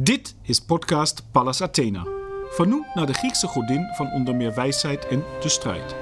[0.00, 2.06] Dit is podcast Pallas Athena.
[2.50, 5.94] Vernoemd naar de Griekse godin van onder meer wijsheid en de strijd.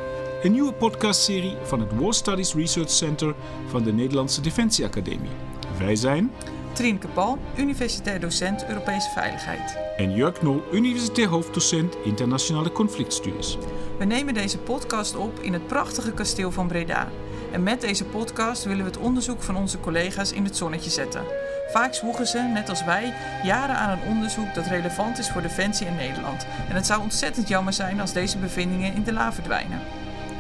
[0.43, 3.35] Een nieuwe podcastserie van het War Studies Research Center
[3.67, 5.31] van de Nederlandse Defensie Academie.
[5.79, 6.31] Wij zijn
[6.73, 9.77] Trienke Pal, universitair docent Europese Veiligheid.
[9.97, 13.59] en Jurk Nol, universitair hoofddocent internationale conflictstudies.
[13.99, 17.09] We nemen deze podcast op in het prachtige kasteel van Breda.
[17.53, 21.23] En met deze podcast willen we het onderzoek van onze collega's in het zonnetje zetten.
[21.69, 23.15] Vaak zwoegen ze, net als wij,
[23.45, 26.47] jaren aan een onderzoek dat relevant is voor Defensie in Nederland.
[26.69, 29.81] En het zou ontzettend jammer zijn als deze bevindingen in de la verdwijnen.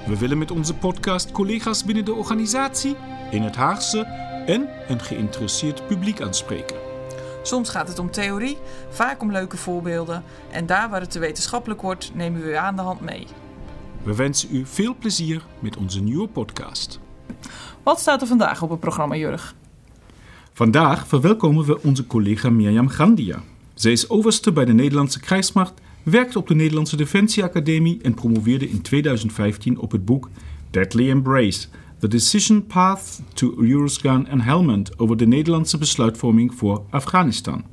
[0.06, 2.96] We willen met onze podcast collega's binnen de organisatie,
[3.30, 4.00] in het Haagse
[4.46, 6.76] en een geïnteresseerd publiek aanspreken.
[7.42, 10.24] Soms gaat het om theorie, vaak om leuke voorbeelden.
[10.50, 13.26] En daar waar het te wetenschappelijk wordt, nemen we u aan de hand mee.
[14.06, 17.00] We wensen u veel plezier met onze nieuwe podcast.
[17.82, 19.54] Wat staat er vandaag op het programma, Jurg?
[20.52, 23.42] Vandaag verwelkomen we onze collega Mirjam Gandia.
[23.74, 28.68] Zij is overste bij de Nederlandse krijgsmacht, werkte op de Nederlandse Defensie Academie en promoveerde
[28.68, 30.28] in 2015 op het boek
[30.70, 37.64] Deadly Embrace: The Decision Path to Euroscan and Helmand over de Nederlandse besluitvorming voor Afghanistan.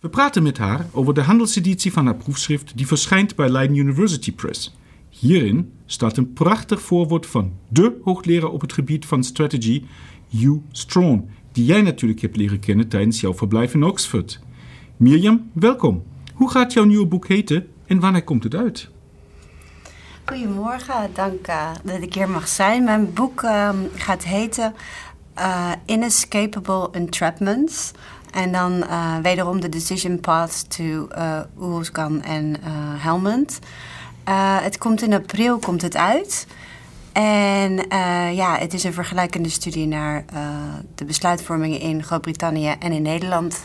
[0.00, 4.32] We praten met haar over de handelseditie van haar proefschrift die verschijnt bij Leiden University
[4.32, 4.78] Press.
[5.20, 9.84] Hierin staat een prachtig voorwoord van de hoogleraar op het gebied van strategy,
[10.28, 14.40] Hugh Strachan, die jij natuurlijk hebt leren kennen tijdens jouw verblijf in Oxford.
[14.96, 16.02] Mirjam, welkom.
[16.34, 18.90] Hoe gaat jouw nieuwe boek heten en wanneer komt het uit?
[20.24, 22.84] Goedemorgen, dank eh, dat ik hier mag zijn.
[22.84, 24.74] Mijn boek ehm, gaat heten
[25.34, 27.90] eh, Inescapable Entrapments.
[28.30, 31.08] En dan eh, wederom de Decision Path to
[31.58, 32.56] Oeruzgan en
[34.24, 34.64] Helmand.
[34.64, 36.46] het komt in april komt het uit.
[37.12, 37.72] En
[38.34, 40.24] ja, het is een vergelijkende studie naar
[40.94, 43.64] de besluitvormingen in Groot-Brittannië en in Nederland.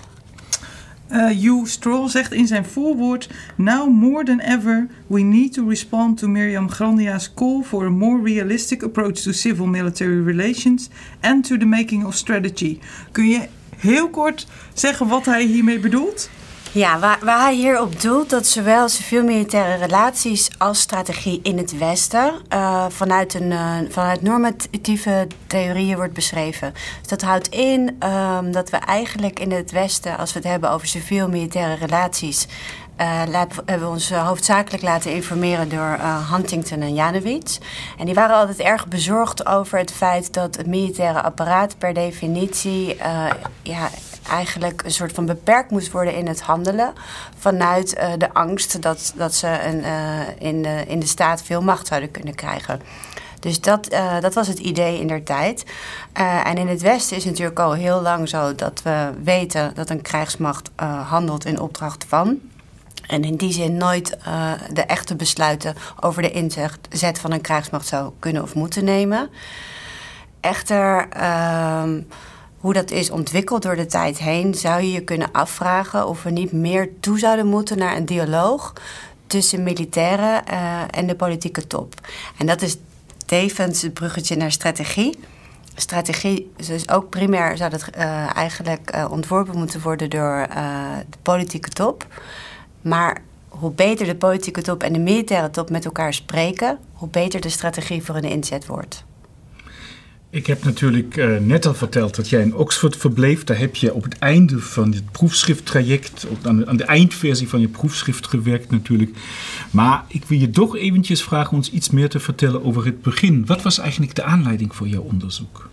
[1.11, 6.17] Uh, Hugh Stroll zegt in zijn voorwoord: Now more than ever, we need to respond
[6.17, 10.89] to Miriam Grandia's call for a more realistic approach to civil-military relations
[11.21, 12.79] and to the making of strategy.
[13.11, 16.29] Kun je heel kort zeggen wat hij hiermee bedoelt?
[16.75, 22.33] Ja, waar, waar hij hierop doelt dat zowel civiel-militaire relaties als strategie in het Westen
[22.53, 26.73] uh, vanuit, een, uh, vanuit normatieve theorieën wordt beschreven.
[26.99, 30.71] Dus dat houdt in um, dat we eigenlijk in het Westen, als we het hebben
[30.71, 32.47] over civiel-militaire relaties,
[33.01, 35.97] uh, laat, hebben we ons hoofdzakelijk laten informeren door
[36.31, 37.59] Huntington en Janowitz.
[37.97, 42.97] En die waren altijd erg bezorgd over het feit dat het militaire apparaat per definitie
[43.61, 43.89] ja,
[44.29, 46.93] eigenlijk een soort van beperkt moest worden in het handelen.
[47.37, 49.83] Vanuit de angst dat, dat ze een,
[50.39, 52.81] in, de, in de staat veel macht zouden kunnen krijgen.
[53.39, 55.65] Dus dat, uh, dat was het idee in der tijd.
[56.43, 59.89] En in het Westen is het natuurlijk al heel lang zo dat we weten dat
[59.89, 60.69] een krijgsmacht
[61.07, 62.39] handelt in opdracht van.
[63.07, 64.17] En in die zin nooit
[64.73, 69.29] de echte besluiten over de inzet van een krijgsmacht zou kunnen of moeten nemen.
[70.39, 71.83] Echter, uh,
[72.65, 76.29] hoe dat is ontwikkeld door de tijd heen, zou je je kunnen afvragen of we
[76.29, 78.73] niet meer toe zouden moeten naar een dialoog
[79.27, 81.93] tussen militairen uh, en de politieke top.
[82.37, 82.77] En dat is
[83.25, 85.19] tevens het bruggetje naar strategie.
[85.75, 90.47] Strategie, dus ook primair zou dat uh, eigenlijk uh, ontworpen moeten worden door
[91.09, 92.05] de politieke top.
[92.81, 97.41] Maar hoe beter de politieke top en de militaire top met elkaar spreken, hoe beter
[97.41, 99.03] de strategie voor een inzet wordt.
[100.35, 103.43] Ik heb natuurlijk uh, net al verteld dat jij in Oxford verbleef.
[103.43, 107.67] Daar heb je op het einde van het proefschrifttraject, aan, aan de eindversie van je
[107.67, 109.17] proefschrift gewerkt natuurlijk.
[109.71, 113.45] Maar ik wil je toch eventjes vragen ons iets meer te vertellen over het begin.
[113.45, 115.69] Wat was eigenlijk de aanleiding voor jouw onderzoek?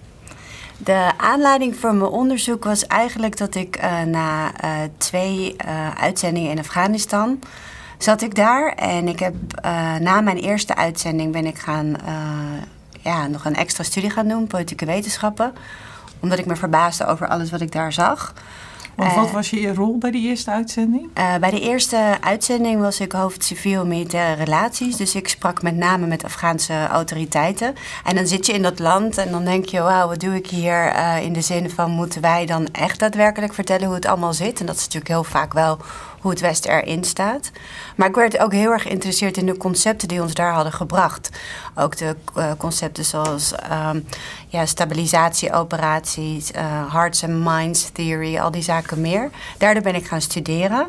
[0.76, 5.56] De aanleiding voor mijn onderzoek was eigenlijk dat ik uh, na uh, twee
[5.98, 7.38] uitzendingen in Afghanistan
[7.98, 8.72] zat ik daar.
[8.72, 9.34] En ik heb
[10.00, 11.96] na mijn eerste uitzending ben ik gaan
[13.02, 15.52] ja, nog een extra studie gaan doen, politieke wetenschappen.
[16.20, 18.34] Omdat ik me verbaasde over alles wat ik daar zag.
[18.96, 21.10] Wat was je rol bij die eerste uitzending?
[21.18, 24.96] Uh, bij de eerste uitzending was ik hoofd civiel-militaire relaties.
[24.96, 27.74] Dus ik sprak met name met Afghaanse autoriteiten.
[28.04, 30.46] En dan zit je in dat land en dan denk je: wauw, wat doe ik
[30.46, 30.94] hier?
[30.96, 34.60] Uh, in de zin van: moeten wij dan echt daadwerkelijk vertellen hoe het allemaal zit?
[34.60, 35.78] En dat is natuurlijk heel vaak wel
[36.22, 37.50] hoe het Westen erin staat.
[37.96, 41.30] Maar ik werd ook heel erg geïnteresseerd in de concepten die ons daar hadden gebracht.
[41.74, 43.52] Ook de uh, concepten zoals
[43.92, 44.04] um,
[44.48, 49.30] ja, stabilisatieoperaties, uh, hearts and minds theory, al die zaken meer.
[49.58, 50.86] Daardoor ben ik gaan studeren.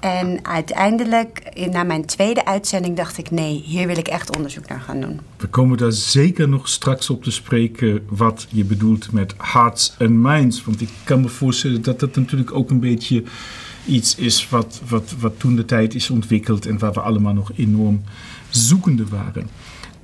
[0.00, 4.80] En uiteindelijk, na mijn tweede uitzending, dacht ik: nee, hier wil ik echt onderzoek naar
[4.80, 5.20] gaan doen.
[5.36, 10.10] We komen daar zeker nog straks op te spreken wat je bedoelt met hearts and
[10.10, 10.64] minds.
[10.64, 13.22] Want ik kan me voorstellen dat dat natuurlijk ook een beetje
[13.88, 17.52] iets is wat, wat, wat toen de tijd is ontwikkeld en waar we allemaal nog
[17.56, 18.00] enorm
[18.50, 19.48] zoekende waren.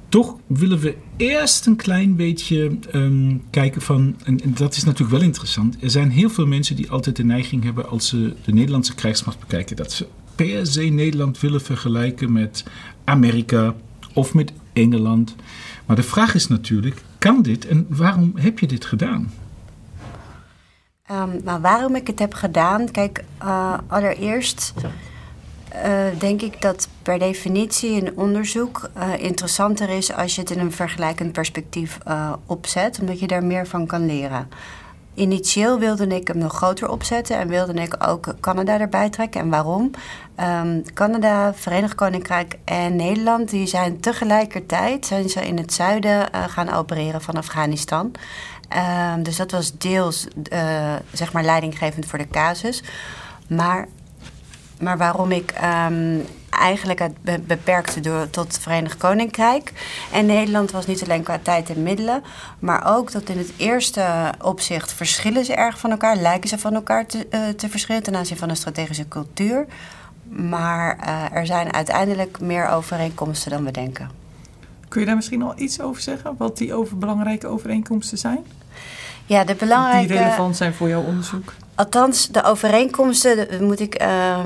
[0.09, 5.17] Toch willen we eerst een klein beetje um, kijken van, en, en, dat is natuurlijk
[5.17, 5.77] wel interessant.
[5.81, 9.39] Er zijn heel veel mensen die altijd de neiging hebben als ze de Nederlandse krijgsmacht
[9.39, 12.65] bekijken, dat ze per se Nederland willen vergelijken met
[13.05, 13.75] Amerika
[14.13, 15.35] of met Engeland.
[15.87, 19.33] Maar de vraag is natuurlijk, kan dit en waarom heb je dit gedaan?
[21.11, 22.91] Um, nou, waarom ik het heb gedaan?
[22.91, 24.73] Kijk, uh, allereerst
[25.87, 30.59] uh, denk ik dat per definitie een onderzoek uh, interessanter is als je het in
[30.59, 31.99] een vergelijkend perspectief
[32.47, 34.49] opzet, omdat je daar meer van kan leren.
[35.15, 39.41] Initieel wilde ik hem nog groter opzetten en wilde ik ook Canada erbij trekken.
[39.41, 39.91] En waarom?
[40.41, 46.73] Um, Canada, Verenigd Koninkrijk en Nederland die zijn tegelijkertijd zijn ze in het zuiden gaan
[46.73, 48.13] opereren van Afghanistan.
[49.15, 52.83] Um, dus dat was deels uh, zeg maar leidinggevend voor de casus.
[53.49, 53.89] Maar,
[54.81, 55.55] maar waarom ik
[55.89, 56.27] um,
[56.65, 57.09] eigenlijk
[57.47, 59.73] beperkte door, tot het Verenigd Koninkrijk.
[60.13, 62.23] En Nederland was niet alleen qua tijd en middelen,
[62.59, 66.75] maar ook dat in het eerste opzicht verschillen ze erg van elkaar, lijken ze van
[66.75, 69.67] elkaar te, uh, te verschillen ten aanzien van de strategische cultuur.
[70.29, 74.11] Maar uh, er zijn uiteindelijk meer overeenkomsten dan we denken.
[74.89, 76.35] Kun je daar misschien al iets over zeggen?
[76.39, 78.45] Wat die over belangrijke overeenkomsten zijn?
[79.27, 80.07] Ja, de belangrijke...
[80.07, 81.53] Die relevant zijn voor jouw onderzoek?
[81.75, 84.39] Althans, de overeenkomsten moet ik uh,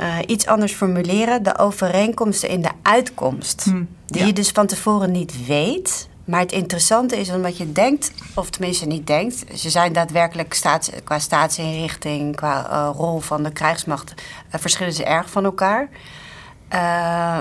[0.00, 1.42] uh, iets anders formuleren.
[1.42, 3.64] De overeenkomsten in de uitkomst.
[3.64, 4.26] Hm, die ja.
[4.26, 6.08] je dus van tevoren niet weet.
[6.24, 10.90] Maar het interessante is omdat je denkt, of tenminste niet denkt, ze zijn daadwerkelijk staats,
[11.04, 14.14] qua staatsinrichting, qua uh, rol van de krijgsmacht,
[14.48, 15.88] verschillen ze erg van elkaar.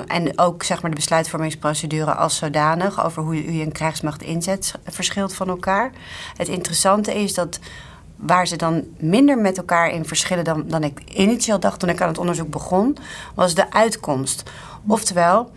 [0.07, 4.21] En ook zeg maar, de besluitvormingsprocedure als zodanig over hoe je, hoe je een krijgsmacht
[4.21, 5.91] inzet, verschilt van elkaar.
[6.37, 7.59] Het interessante is dat
[8.21, 12.01] waar ze dan minder met elkaar in verschillen dan, dan ik initieel dacht toen ik
[12.01, 12.97] aan het onderzoek begon,
[13.35, 14.43] was de uitkomst.
[14.87, 15.51] Oftewel,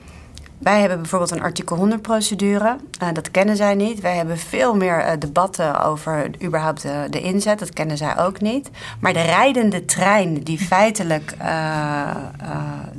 [0.59, 2.77] wij hebben bijvoorbeeld een artikel 100-procedure.
[3.03, 4.01] Uh, dat kennen zij niet.
[4.01, 7.59] Wij hebben veel meer uh, debatten over überhaupt de, de, inzet.
[7.59, 8.71] Dat kennen zij ook niet.
[9.01, 11.47] Maar de rijdende trein, die feitelijk uh,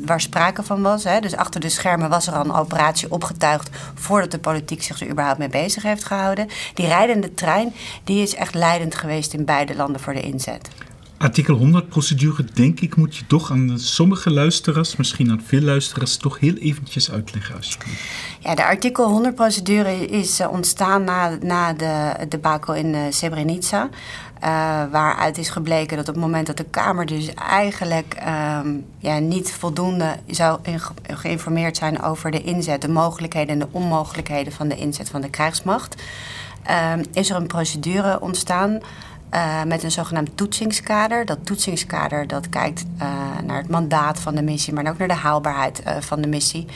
[0.05, 1.03] waar sprake van was.
[1.03, 5.01] Hè, dus achter de schermen was er al een operatie opgetuigd voordat de politiek zich
[5.01, 6.47] er überhaupt mee bezig heeft gehouden.
[6.73, 7.73] Die rijdende trein,
[8.03, 10.69] die is echt leidend geweest in beide landen voor de inzet.
[11.25, 16.17] Artikel 100 procedure, denk ik, moet je toch aan sommige luisteraars, misschien aan veel luisteraars,
[16.17, 18.01] toch heel eventjes uitleggen alsjeblieft.
[18.39, 23.83] Ja, de artikel 100 procedure is uh, ontstaan na, na de debakel in uh, Srebrenica.
[23.83, 24.49] Uh,
[24.91, 28.17] waaruit is gebleken dat op het moment dat de Kamer dus eigenlijk
[28.63, 33.67] um, ja, niet voldoende zou ge geïnformeerd zijn over de inzet, de mogelijkheden en de
[33.71, 35.95] onmogelijkheden van de inzet van de krijgsmacht,
[36.95, 38.81] um, is er een procedure ontstaan.
[39.35, 41.25] Uh, met een zogenaamd toetsingskader.
[41.25, 43.07] Dat toetsingskader dat kijkt uh,
[43.43, 46.67] naar het mandaat van de missie, maar ook naar de haalbaarheid uh, van de missie.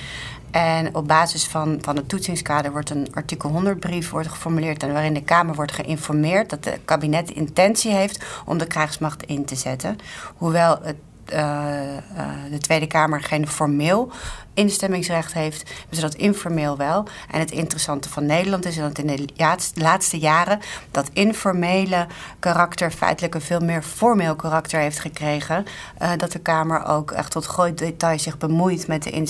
[0.51, 4.93] En op basis van, van het toetsingskader wordt een artikel 100 brief wordt geformuleerd en
[4.93, 9.55] waarin de Kamer wordt geïnformeerd dat het kabinet intentie heeft om de krijgsmacht in te
[9.55, 9.95] zetten.
[10.37, 10.95] Hoewel het
[11.29, 14.11] de Tweede Kamer geen formeel
[14.53, 17.07] instemmingsrecht heeft, hebben ze dat informeel wel.
[17.31, 19.27] En het interessante van Nederland is dat in de
[19.73, 20.59] laatste jaren
[20.91, 22.07] dat informele
[22.39, 25.65] karakter feitelijk een veel meer formeel karakter heeft gekregen.
[26.01, 29.25] Uh, dat de Kamer ook echt tot groot detail zich bemoeit met de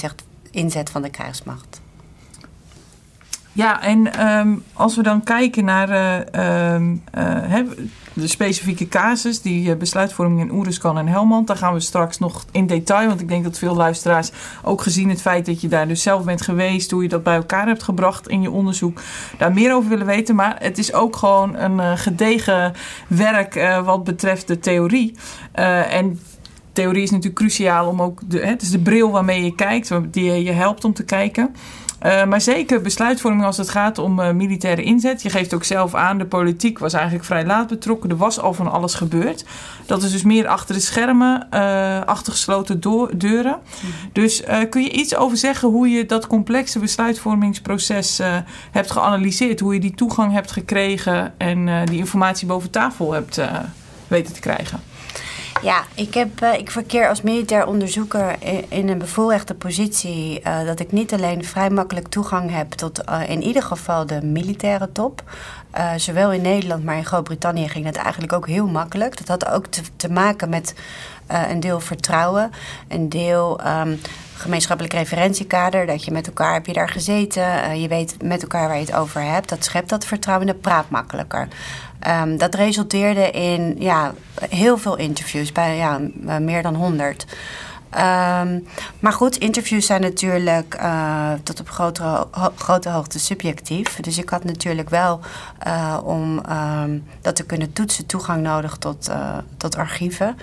[0.52, 1.79] inzet van de krijgsmacht.
[3.52, 5.90] Ja, en um, als we dan kijken naar
[6.36, 7.60] uh, um, uh,
[8.14, 12.46] de specifieke casus, die uh, besluitvorming in Oeriskan en Helmand, daar gaan we straks nog
[12.52, 14.32] in detail, want ik denk dat veel luisteraars,
[14.64, 17.36] ook gezien het feit dat je daar dus zelf bent geweest, hoe je dat bij
[17.36, 19.02] elkaar hebt gebracht in je onderzoek,
[19.38, 20.36] daar meer over willen weten.
[20.36, 22.74] Maar het is ook gewoon een gedegen
[23.08, 25.16] werk wat betreft de theorie.
[25.52, 26.20] en
[26.74, 30.44] theorie is natuurlijk cruciaal om ook, de, het is de bril waarmee je kijkt, die
[30.44, 31.56] je helpt om te kijken.
[32.06, 35.22] Uh, maar zeker besluitvorming als het gaat om uh, militaire inzet.
[35.22, 38.10] Je geeft ook zelf aan, de politiek was eigenlijk vrij laat betrokken.
[38.10, 39.46] Er was al van alles gebeurd.
[39.86, 42.80] Dat is dus meer achter de schermen, uh, achter gesloten
[43.18, 43.58] deuren.
[43.82, 43.90] Mm.
[44.14, 48.20] Dus kun je iets over zeggen hoe je dat complexe besluitvormingsproces
[48.72, 49.60] hebt geanalyseerd?
[49.60, 53.42] Hoe je die toegang hebt gekregen en die informatie boven tafel hebt
[54.08, 54.89] weten te krijgen?
[55.62, 58.36] Ja, ik, heb, uh, ik verkeer als militair onderzoeker
[58.70, 60.42] in, een bevoorrechte positie.
[60.48, 64.26] Uh, dat ik niet alleen vrij makkelijk toegang heb tot uh, in ieder geval de
[64.26, 65.24] militaire top.
[65.96, 69.18] zowel in Nederland, maar in Groot-Brittannië ging dat eigenlijk ook heel makkelijk.
[69.18, 70.74] Dat had ook te, te maken met
[71.28, 72.52] een deel vertrouwen,
[72.88, 74.00] een deel um,
[74.34, 75.86] gemeenschappelijk referentiekader.
[75.86, 78.96] Dat je met elkaar heb je daar gezeten, je weet met elkaar waar je het
[78.96, 79.50] over hebt.
[79.50, 81.48] Dat schept dat vertrouwen en dat praat makkelijker.
[82.08, 84.14] Um, dat resulteerde in ja,
[84.50, 86.00] heel veel interviews, bij ja,
[86.40, 87.26] meer dan 100.
[87.94, 88.68] Um,
[89.00, 93.96] maar goed, interviews zijn natuurlijk uh, tot op grotere, grote hoogte subjectief.
[93.96, 95.20] Dus ik had natuurlijk wel
[95.68, 99.10] uh, om um, dat te kunnen toetsen toegang nodig tot,
[99.58, 100.38] tot archieven.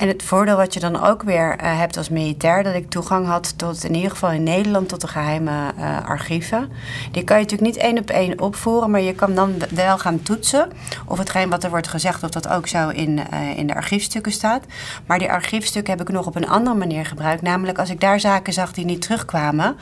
[0.00, 3.26] En het voordeel wat je dan ook weer uh, hebt als militair, dat ik toegang
[3.26, 6.70] had tot, in ieder geval in Nederland, tot de geheime uh, archieven.
[7.12, 10.22] Die kan je natuurlijk niet één op één opvoeren, maar je kan dan wel gaan
[10.22, 10.70] toetsen
[11.06, 14.32] of hetgeen wat er wordt gezegd, of dat ook zo in, uh, in de archiefstukken
[14.32, 14.64] staat.
[15.06, 17.42] Maar die archiefstukken heb ik nog op een andere manier gebruikt.
[17.42, 19.76] Namelijk als ik daar zaken zag die niet terugkwamen,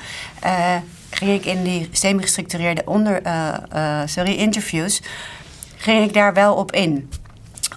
[1.11, 3.23] ging ik in die semi-gestructureerde onder,
[4.05, 5.03] sorry, interviews,
[5.77, 7.09] ging ik daar wel op in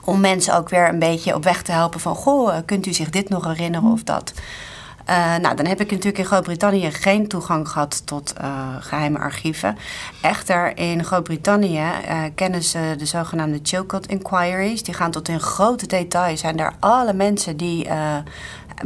[0.04, 2.16] om mensen ook weer een beetje op weg te helpen van...
[2.16, 4.34] goh, kunt u zich dit nog herinneren of dat?
[5.10, 8.48] Uh, nou, dan heb ik natuurlijk in Groot-Brittannië geen toegang gehad tot uh,
[8.80, 9.78] geheime archieven.
[10.22, 11.84] Echter, in Groot-Brittannië
[12.36, 14.84] kennen ze de zogenaamde Chilcot Inquiries.
[14.84, 16.38] Die gaan tot in grote detail.
[16.38, 17.88] Zijn daar alle mensen die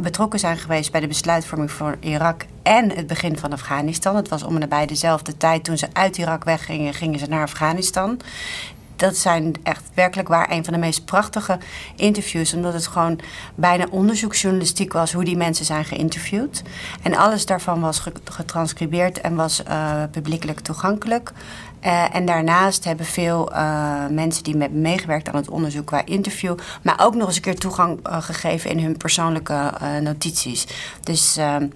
[0.00, 4.16] betrokken zijn geweest bij de besluitvorming voor Irak en het begin van Afghanistan.
[4.16, 5.64] Het was om en nabij dezelfde tijd.
[5.64, 8.20] Toen ze uit Irak weggingen, gingen ze naar Afghanistan
[8.96, 11.58] dat zijn echt werkelijk waar een van de meest prachtige
[11.96, 12.54] interviews.
[12.54, 13.18] Omdat het gewoon
[13.54, 16.62] bijna onderzoeksjournalistiek was hoe die mensen zijn geïnterviewd.
[17.02, 21.32] En alles daarvan was getranscribeerd en was uh, publiekelijk toegankelijk.
[21.84, 26.58] Uh, en daarnaast hebben veel uh, mensen die hebben meegewerkt aan het onderzoek qua interview,
[26.82, 30.66] maar ook nog eens een keer toegang gegeven in hun persoonlijke notities.
[31.02, 31.66] Dus ehm,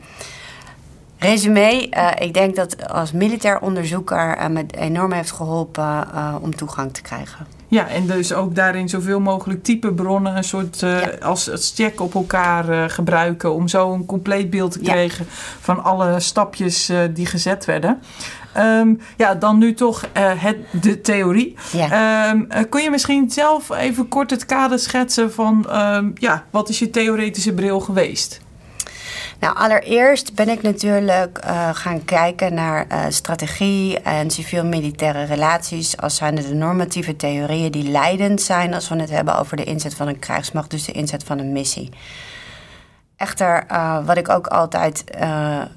[1.21, 6.57] Resume, uh, ik denk dat als militair onderzoeker uh, me enorm heeft geholpen uh, om
[6.57, 7.47] toegang te krijgen.
[7.69, 11.11] Ja, en dus ook daarin zoveel mogelijk type bronnen, een soort ja.
[11.23, 15.35] als, als check op elkaar gebruiken om zo een compleet beeld te krijgen ja.
[15.61, 18.00] van alle stapjes die gezet werden.
[18.57, 21.57] Um, ja, dan nu toch het, de theorie.
[21.73, 22.31] Ja.
[22.31, 26.79] Um, kun je misschien zelf even kort het kader schetsen van um, ja, wat is
[26.79, 28.41] je theoretische bril geweest?
[29.40, 36.16] Nou, allereerst ben ik natuurlijk uh, gaan kijken naar uh, strategie en civiel-militaire relaties als
[36.16, 40.09] zijn de normatieve theorieën die leidend zijn als we het hebben over de inzet van
[40.09, 41.90] een krijgsmacht, dus de inzet van een missie.
[43.16, 45.04] Echter, uh, wat ik ook altijd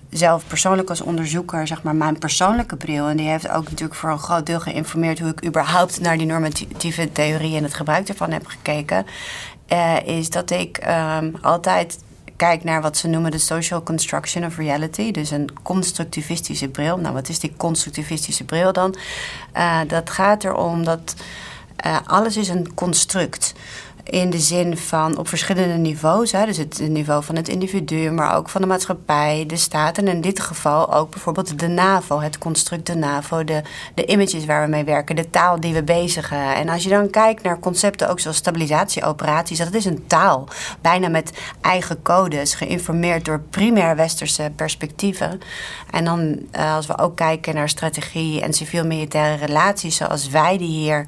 [0.09, 4.09] zelf persoonlijk als onderzoeker, zeg maar, mijn persoonlijke bril, en die heeft ook natuurlijk voor
[4.09, 8.31] een groot deel geïnformeerd hoe ik überhaupt naar die normatieve theorieën en het gebruik ervan
[8.31, 9.05] heb gekeken,
[10.05, 11.97] is dat ik um, altijd
[12.35, 15.11] kijk naar wat ze noemen de social construction of reality.
[15.11, 16.97] Dus een constructivistische bril.
[16.97, 18.95] Nou, wat is die constructivistische bril dan?
[19.57, 21.15] Uh, dat gaat erom dat
[21.85, 23.53] uh, alles is een construct
[24.03, 26.31] in de zin van op verschillende niveaus.
[26.31, 29.97] Hè, dus het niveau van het individu, maar ook van de maatschappij, de staat.
[29.97, 33.61] En in dit geval ook bijvoorbeeld de NAVO, het construct de NAVO, de,
[33.93, 36.55] de images waar we mee werken, de taal die we bezigen.
[36.55, 40.47] En als je dan kijkt naar concepten ook zoals stabilisatieoperaties, dat is een taal.
[40.81, 41.31] Bijna met
[41.61, 45.41] eigen codes, geïnformeerd door primair westerse perspectieven.
[45.91, 50.69] En dan uh, als we ook kijken naar strategie en civiel-militaire relaties zoals wij die
[50.69, 51.05] hier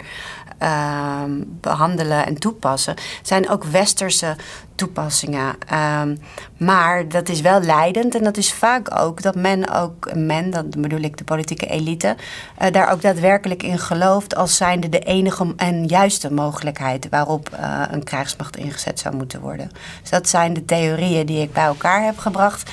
[0.60, 1.22] uh,
[1.62, 4.36] behandelen en toepassen, zijn ook westerse
[4.76, 5.56] toepassingen.
[6.02, 6.20] Um,
[6.58, 10.82] maar dat is wel leidend en dat is vaak ook dat men ook, men, dat
[10.82, 12.16] bedoel ik de politieke elite,
[12.62, 17.82] uh, daar ook daadwerkelijk in gelooft als zijnde de enige en juiste mogelijkheid waarop uh,
[17.92, 19.72] een krijgsmacht ingezet zou moeten worden.
[20.02, 22.72] Dus dat zijn de theorieën die ik bij elkaar heb gebracht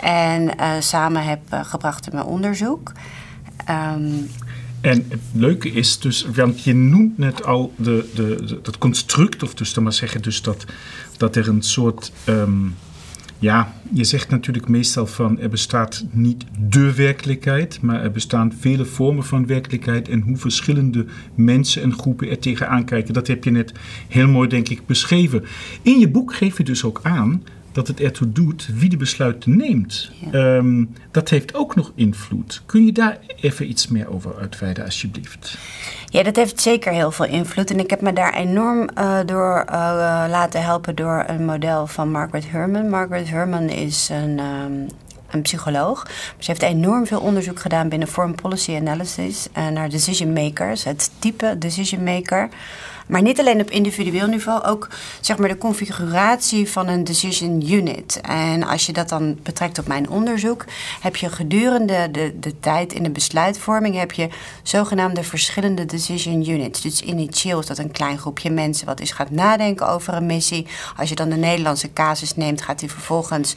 [0.00, 2.92] en uh, samen heb gebracht in mijn onderzoek.
[3.68, 4.30] Um,
[4.80, 9.54] en het leuke is dus, want je noemt net al de, de, dat construct, of
[9.54, 10.64] dus dan maar zeggen, dus dat,
[11.16, 12.12] dat er een soort.
[12.28, 12.74] Um,
[13.38, 18.84] ja, je zegt natuurlijk meestal van er bestaat niet de werkelijkheid, maar er bestaan vele
[18.84, 23.14] vormen van werkelijkheid en hoe verschillende mensen en groepen er tegenaan kijken.
[23.14, 23.72] Dat heb je net
[24.08, 25.44] heel mooi, denk ik, beschreven.
[25.82, 29.56] In je boek geef je dus ook aan dat het ertoe doet wie de besluiten
[29.56, 30.10] neemt.
[30.32, 30.56] Ja.
[30.56, 32.62] Um, dat heeft ook nog invloed.
[32.66, 35.58] Kun je daar even iets meer over uitweiden, alsjeblieft?
[36.06, 37.70] Ja, dat heeft zeker heel veel invloed.
[37.70, 39.74] En ik heb me daar enorm uh, door uh,
[40.28, 42.88] laten helpen door een model van Margaret Herman.
[42.88, 44.38] Margaret Herman is een.
[44.38, 44.86] Um,
[45.30, 46.06] een psycholoog.
[46.38, 51.10] Ze heeft enorm veel onderzoek gedaan binnen Foreign Policy Analysis uh, naar decision makers, het
[51.18, 52.48] type decision maker.
[53.10, 54.88] Maar niet alleen op individueel niveau, ook
[55.20, 58.20] zeg maar de configuratie van een decision unit.
[58.20, 60.64] En als je dat dan betrekt op mijn onderzoek,
[61.00, 64.28] heb je gedurende de, de tijd in de besluitvorming heb je
[64.62, 66.80] zogenaamde verschillende decision units.
[66.80, 70.66] Dus initieel is dat een klein groepje mensen wat is gaat nadenken over een missie.
[70.96, 73.54] Als je dan de Nederlandse casus neemt, gaat die vervolgens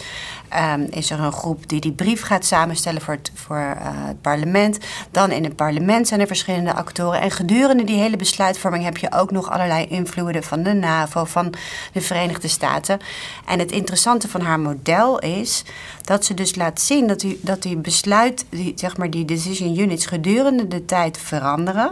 [0.58, 4.22] um, is er een groep die die brief gaat samenstellen voor het, voor, uh, het
[4.22, 4.78] parlement.
[5.12, 7.22] Dan in het parlement zijn er verschillende actoren.
[7.22, 11.54] En gedurende die hele besluitvorming heb je ook nog allerlei invloeden van de NAVO, van
[11.94, 13.00] de Verenigde Staten.
[13.46, 15.64] En het interessante van haar model is
[16.02, 19.80] dat ze dus laat zien dat die, dat die besluit, die, zeg maar die decision
[19.80, 21.92] units gedurende de tijd veranderen.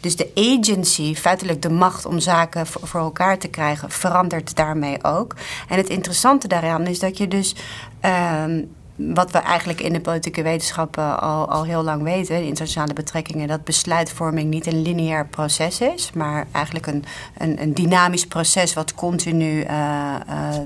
[0.00, 5.34] Dus de agency, feitelijk de macht om zaken voor, elkaar te krijgen, verandert daarmee ook.
[5.68, 7.54] En het interessante daaraan is dat je dus.
[8.00, 8.62] Ehm,
[8.98, 13.48] wat we eigenlijk in de politieke wetenschappen al, al heel lang weten, de internationale betrekkingen,
[13.48, 17.04] dat besluitvorming niet een lineair proces is, maar eigenlijk een,
[17.38, 20.56] een, een dynamisch proces wat continu uh, uh,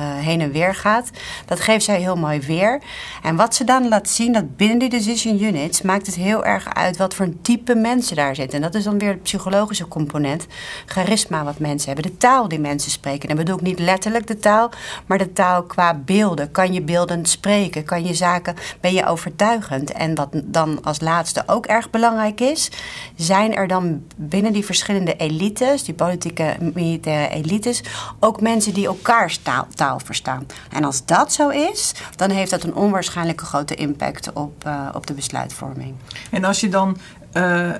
[0.00, 1.10] heen en weer gaat.
[1.46, 2.80] Dat geeft zij heel mooi weer.
[3.22, 6.74] En wat ze dan laat zien, dat binnen die decision units maakt het heel erg
[6.74, 8.56] uit wat voor een type mensen daar zitten.
[8.56, 10.46] En dat is dan weer het psychologische component.
[10.86, 12.10] Charisma wat mensen hebben.
[12.10, 13.28] De taal die mensen spreken.
[13.28, 14.70] En bedoel ik niet letterlijk de taal,
[15.06, 16.50] maar de taal qua beelden.
[16.50, 17.84] Kan je beeldend spreken?
[17.84, 19.92] Kan je zaken, ben je overtuigend?
[19.92, 22.70] En wat dan als laatste ook erg belangrijk is,
[23.16, 27.82] zijn er dan binnen die verschillende elites, die politieke militaire elites,
[28.20, 29.66] ook mensen die elkaars taal
[30.04, 30.46] verstaan.
[30.70, 35.06] En als dat zo is, dan heeft dat een onwaarschijnlijke grote impact op, uh, op
[35.06, 35.94] de besluitvorming.
[36.30, 36.96] En als je dan
[37.36, 37.74] uh, uh,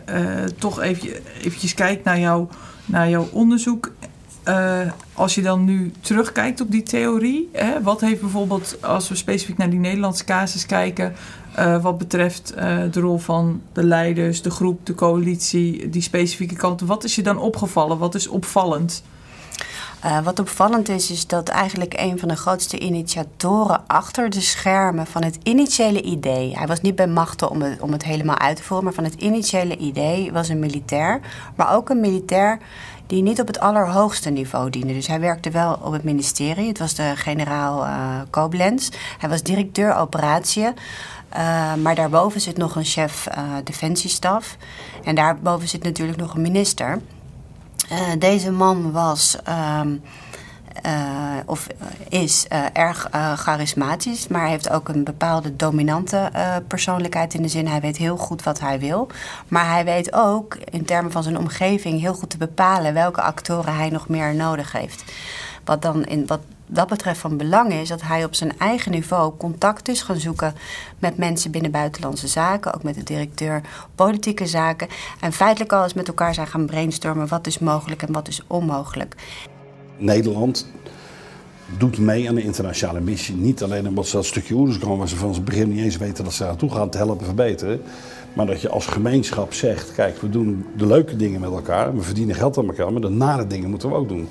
[0.59, 1.09] toch even,
[1.43, 2.49] eventjes kijkt naar, jou,
[2.85, 3.93] naar jouw onderzoek.
[5.15, 9.57] als je dan nu terugkijkt op die theorie, hè, wat heeft bijvoorbeeld, als we specifiek
[9.57, 11.15] naar die Nederlandse casus kijken,
[11.83, 12.55] wat betreft
[12.91, 17.23] de rol van de leiders, de groep, de coalitie, die specifieke kanten, wat is je
[17.23, 17.99] dan opgevallen?
[17.99, 19.03] Wat is opvallend?
[20.05, 25.07] Uh, wat opvallend is, is dat eigenlijk een van de grootste initiatoren achter de schermen
[25.07, 26.57] van het initiële idee.
[26.57, 29.05] Hij was niet bij machten om het, om het helemaal uit te voeren, maar van
[29.05, 31.21] het initiële idee was een militair.
[31.57, 32.59] Maar ook een militair
[33.07, 34.93] die niet op het allerhoogste niveau diende.
[34.93, 36.69] Dus hij werkte wel op het ministerie.
[36.69, 38.89] Het was de generaal uh, Koblenz.
[39.19, 40.63] Hij was directeur operatie.
[40.63, 40.73] Uh,
[41.75, 43.29] maar daarboven zit nog een chef
[43.65, 44.57] defensiestaf.
[45.05, 47.01] En daarboven zit natuurlijk nog een minister.
[47.93, 49.37] Uh, deze man was.
[49.81, 50.03] Um,
[50.87, 50.93] uh,
[51.47, 51.67] of
[52.09, 56.31] is uh, erg charismatisch, maar heeft ook een bepaalde dominante
[56.69, 59.09] persoonlijkheid in de zin hij weet heel goed wat hij wil.
[59.49, 63.77] Maar hij weet ook in termen van zijn omgeving heel goed te bepalen welke actoren
[63.77, 65.05] hij nog meer nodig heeft.
[65.65, 69.33] Wat dan in wat dat betreft van belang is dat hij op zijn eigen niveau
[69.37, 70.55] contact is gaan zoeken
[70.99, 73.61] met mensen binnen buitenlandse zaken, ook met de directeur
[73.95, 74.89] politieke zaken.
[75.21, 78.43] En feitelijk al eens met elkaar zijn gaan brainstormen wat is mogelijk en wat is
[78.47, 79.15] onmogelijk.
[79.97, 80.67] Nederland
[81.79, 83.37] doet mee aan de internationale missie.
[83.37, 86.25] Niet alleen omdat ze dat stukje Oeruzgan, waar ze van het begin niet eens weten
[86.25, 87.83] dat ze naartoe gaan, te helpen verbeteren.
[88.33, 92.03] Maar dat je als gemeenschap zegt: kijk, we doen de leuke dingen met elkaar, we
[92.03, 94.29] verdienen geld aan elkaar, maar de nare dingen moeten we ook doen.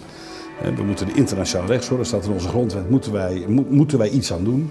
[0.76, 4.44] We moeten de internationale rechtsorde, staat in onze grondwet, moeten wij, moeten wij iets aan
[4.44, 4.70] doen.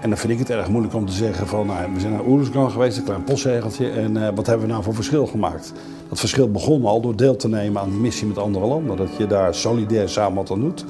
[0.00, 2.26] En dan vind ik het erg moeilijk om te zeggen van, nou, we zijn naar
[2.26, 3.90] Oeruzgan geweest, een klein postzegeltje.
[3.90, 5.72] En uh, wat hebben we nou voor verschil gemaakt?
[6.08, 8.96] Dat verschil begon al door deel te nemen aan die missie met andere landen.
[8.96, 10.84] Dat je daar solidair samen wat aan doet.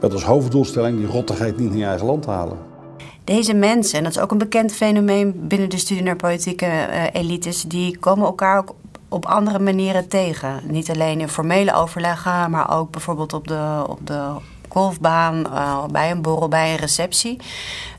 [0.00, 2.56] Met als hoofddoelstelling die rottigheid niet in je eigen land te halen.
[3.24, 7.04] Deze mensen, en dat is ook een bekend fenomeen binnen de studie naar politieke uh,
[7.12, 8.74] elites, die komen elkaar ook
[9.08, 10.60] op andere manieren tegen.
[10.64, 14.30] Niet alleen in formele overleggen, maar ook bijvoorbeeld op de, op de
[14.76, 17.38] golfbaan, uh, bij een borrel, bij een receptie.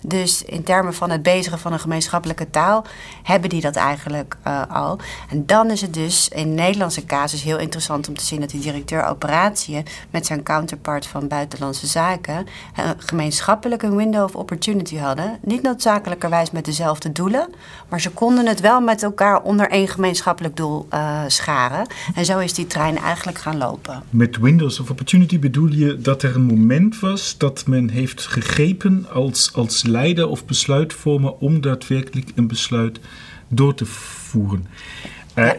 [0.02, 2.86] Dus in termen van het bezigen van een gemeenschappelijke taal
[3.24, 5.00] hebben die dat eigenlijk uh, al.
[5.30, 8.62] En dan is het dus in Nederlandse casus heel interessant om te zien dat die
[8.62, 15.38] directeur operatieën met zijn counterpart van buitenlandse zaken een gemeenschappelijke window of opportunity hadden.
[15.42, 17.50] Niet noodzakelijkerwijs met dezelfde doelen,
[17.90, 21.88] maar ze konden het wel met elkaar onder één gemeenschappelijk doel uh, scharen.
[22.16, 24.04] En zo is die trein eigenlijk gaan lopen.
[24.10, 26.66] Met windows of opportunity bedoel je dat er een moment
[27.00, 33.00] was dat men heeft gegrepen als, als leider of besluitvormer om daadwerkelijk een besluit
[33.48, 34.68] door te voeren.
[35.36, 35.52] Uh,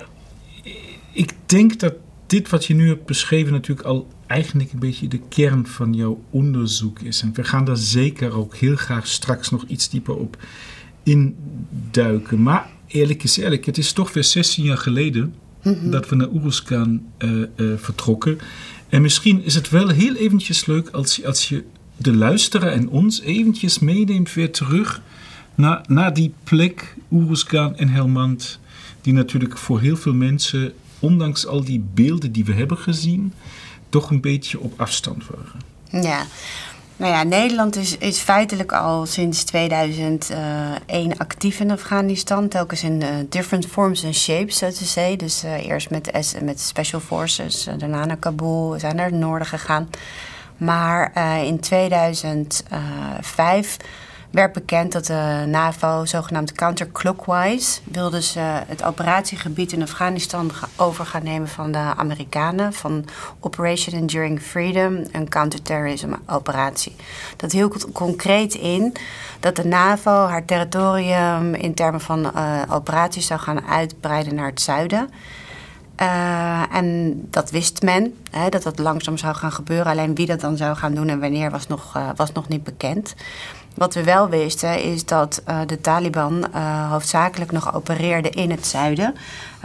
[1.12, 1.94] ik denk dat
[2.26, 6.22] dit wat je nu hebt beschreven natuurlijk al eigenlijk een beetje de kern van jouw
[6.30, 7.22] onderzoek is.
[7.22, 10.36] En we gaan daar zeker ook heel graag straks nog iets dieper op
[11.02, 12.42] induiken.
[12.42, 15.90] Maar eerlijk is eerlijk, het is toch weer 16 jaar geleden mm -hmm.
[15.90, 18.38] dat we naar Oeruzkan uh, uh, vertrokken.
[18.88, 21.64] En misschien is het wel heel eventjes leuk als je, als je
[21.96, 25.02] de luisteraar en ons eventjes meeneemt weer terug
[25.54, 28.58] naar, naar die plek, Oeruzgan en Helmand,
[29.00, 33.32] die natuurlijk voor heel veel mensen ondanks al die beelden die we hebben gezien,
[33.88, 35.60] toch een beetje op afstand waren.
[36.04, 36.26] Ja.
[36.98, 42.48] Nou ja, Nederland is, is feitelijk al sinds 2001 actief in Afghanistan.
[42.48, 45.16] Telkens in uh, different forms and shapes, so to say.
[45.16, 49.14] Dus uh, eerst met, met Special Forces, uh, daarna naar Kabul, we zijn naar het
[49.14, 49.90] noorden gegaan.
[50.56, 51.12] Maar
[51.44, 53.76] in 2005
[54.30, 61.22] werd bekend dat de NAVO zogenaamd counterclockwise wilde ze het operatiegebied in Afghanistan over gaan
[61.24, 63.04] nemen van de Amerikanen van
[63.40, 66.96] Operation Enduring Freedom, een counterterrorism operatie.
[67.36, 68.92] Dat hield concreet in
[69.40, 74.60] dat de NAVO haar territorium in termen van uh, operaties zou gaan uitbreiden naar het
[74.60, 75.10] zuiden.
[76.02, 79.86] Uh, en dat wist men, hè, dat dat langzaam zou gaan gebeuren.
[79.86, 82.64] Alleen wie dat dan zou gaan doen en wanneer was nog, uh, was nog niet
[82.64, 83.14] bekend.
[83.78, 88.66] Wat we wel wisten is dat uh, de Taliban uh, hoofdzakelijk nog opereerde in het
[88.66, 89.14] zuiden.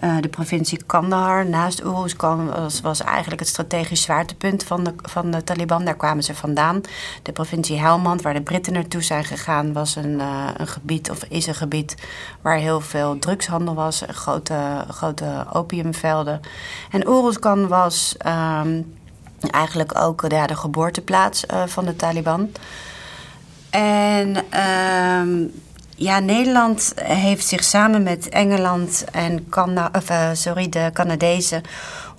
[0.04, 5.43] Uh, de provincie Kandahar naast Uruzgan was, eigenlijk het strategisch zwaartepunt van de, van de
[5.43, 5.86] Taliban.
[5.86, 6.82] Daar kwamen ze vandaan.
[7.23, 10.19] De provincie Helmand, waar de Britten naartoe zijn gegaan, was een,
[10.58, 11.95] een gebied of is een gebied
[12.41, 14.04] waar heel veel drugshandel was.
[14.08, 16.41] Grote, grote opiumvelden.
[16.91, 18.15] En Uruzgan was
[18.65, 18.95] um,
[19.52, 22.49] eigenlijk ook de geboorteplaats van de Taliban.
[23.73, 25.51] En um,
[25.95, 31.62] ja, Nederland heeft zich samen met Engeland en Cana of, uh, sorry, de Canadezen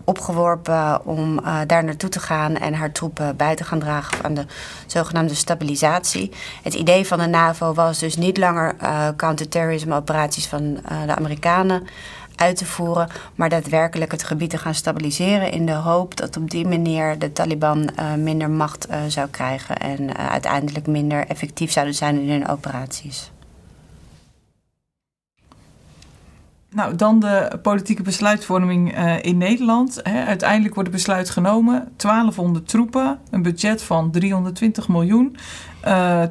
[0.05, 4.35] opgeworpen om uh, daar naartoe te gaan en haar troepen bij te gaan dragen aan
[4.35, 4.47] de
[4.87, 6.33] zogenaamde stabilisatie.
[6.63, 11.87] Het idee van de NAVO was dus niet langer uh, counterterrorism operaties van de Amerikanen
[12.37, 16.51] uit te voeren, maar daadwerkelijk het gebied te gaan stabiliseren in de hoop dat op
[16.51, 21.73] die manier de Taliban uh, minder macht uh, zou krijgen en uh, uiteindelijk minder effectief
[21.73, 23.33] zouden zijn in hun operaties.
[26.71, 30.05] Nou, dan de politieke besluitvorming in Nederland.
[30.05, 31.93] Uiteindelijk wordt het besluit genomen.
[31.97, 35.37] 1200 troepen, een budget van 320 miljoen.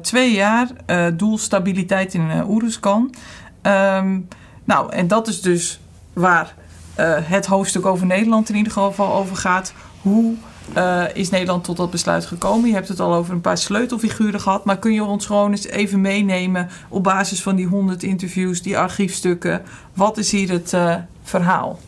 [0.02, 0.68] twee jaar,
[1.16, 3.14] doel stabiliteit in Oeruzkan.
[3.62, 4.28] Um,
[4.64, 5.80] nou, en dat is dus
[6.14, 6.54] waar
[7.00, 9.72] uh, het hoofdstuk over Nederland in ieder geval over gaat.
[10.02, 10.34] Hoe
[10.76, 12.68] uh, is Nederland tot dat besluit gekomen?
[12.68, 14.64] Je hebt het al over een paar sleutelfiguren gehad.
[14.64, 18.78] Maar kun je ons gewoon eens even meenemen op basis van die 100 interviews, die
[18.78, 19.62] archiefstukken?
[19.94, 21.78] Wat is hier het uh, verhaal?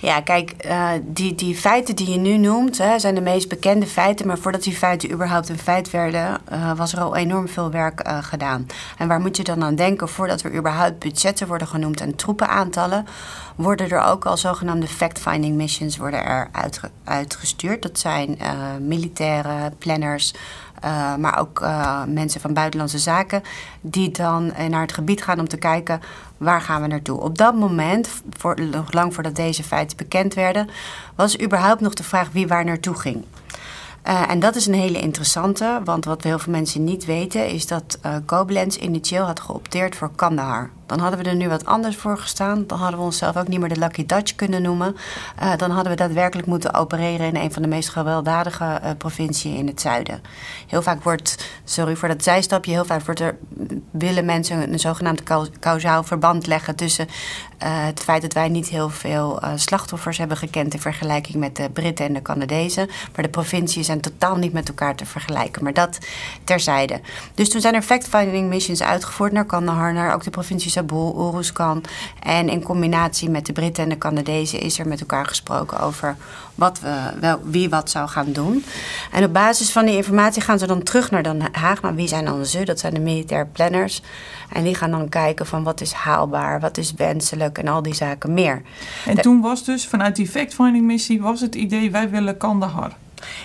[0.00, 0.54] Ja, kijk,
[1.02, 4.26] die, die feiten die je nu noemt, hè, zijn de meest bekende feiten.
[4.26, 6.40] Maar voordat die feiten überhaupt een feit werden,
[6.76, 8.66] was er al enorm veel werk gedaan.
[8.98, 13.06] En waar moet je dan aan denken voordat er überhaupt budgetten worden genoemd en troepenaantallen?
[13.54, 17.82] Worden er ook al zogenaamde fact-finding missions worden er uitge uitgestuurd.
[17.82, 18.38] Dat zijn
[18.80, 20.34] militaire planners,
[20.84, 23.42] uh, maar ook uh, mensen van buitenlandse zaken,
[23.80, 26.00] die dan naar het gebied gaan om te kijken
[26.36, 27.20] waar gaan we naartoe.
[27.20, 30.68] Op dat moment, voor, nog lang voordat deze feiten bekend werden,
[31.14, 33.24] was überhaupt nog de vraag wie waar naartoe ging.
[34.08, 37.66] Uh, en dat is een hele interessante, want wat heel veel mensen niet weten is
[37.66, 40.70] dat uh, Koblenz initieel had geopteerd voor Kandahar.
[40.86, 42.66] Dan hadden we er nu wat anders voor gestaan.
[42.66, 44.96] Dan hadden we onszelf ook niet meer de Lucky Dutch kunnen noemen.
[45.42, 49.56] Uh, dan hadden we daadwerkelijk moeten opereren in een van de meest gewelddadige uh, provinciën
[49.56, 50.22] in het zuiden.
[50.66, 53.36] Heel vaak wordt, sorry voor dat zijstapje, heel vaak wordt er,
[53.90, 55.22] willen mensen een zogenaamd
[55.60, 57.10] kausaal verband leggen tussen uh,
[57.84, 62.06] het feit dat wij niet heel veel slachtoffers hebben gekend in vergelijking met de Britten
[62.06, 62.86] en de Canadezen.
[63.14, 65.62] Maar de provinciën zijn totaal niet met elkaar te vergelijken.
[65.62, 65.98] Maar dat
[66.44, 67.00] terzijde.
[67.34, 71.82] Dus toen zijn er fact-finding missions uitgevoerd naar Kandahar, naar ook de provincies Sabul, Uruzgan.
[72.22, 76.16] En in combinatie met de Britten en de Canadezen is er met elkaar gesproken over
[76.54, 78.64] wat we, wel, wie wat zou gaan doen.
[79.12, 81.82] En op basis van die informatie gaan ze dan terug naar Den Haag.
[81.82, 82.64] Maar wie zijn dan ze?
[82.64, 84.02] Dat zijn de militair planners.
[84.52, 87.94] En die gaan dan kijken van wat is haalbaar, wat is wenselijk en al die
[87.94, 88.62] zaken meer.
[89.06, 92.92] En toen was dus vanuit die fact-finding missie was het idee wij willen Kandahar.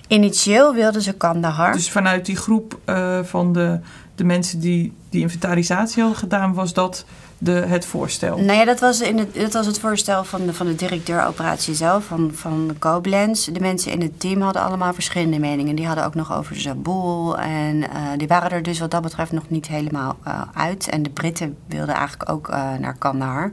[0.08, 1.74] Initieel wilden ze Kandahar.
[1.74, 3.80] Dus vanuit die groep uh, van de,
[4.20, 7.06] de mensen die die inventarisatie hadden gedaan, was dat
[7.38, 8.38] de, het voorstel?
[8.38, 11.76] Nou ja, dat was, in het, dat was het voorstel van de, van de directeur-operatie
[11.76, 13.46] zelf, van, van Koblenz.
[13.46, 15.76] De mensen in het team hadden allemaal verschillende meningen.
[15.76, 17.38] Die hadden ook nog over Zabul.
[17.38, 17.86] En uh,
[18.18, 20.90] die waren er dus wat dat betreft nog niet helemaal uh, uit.
[20.90, 23.52] En de Britten wilden eigenlijk ook uh, naar Kandahar.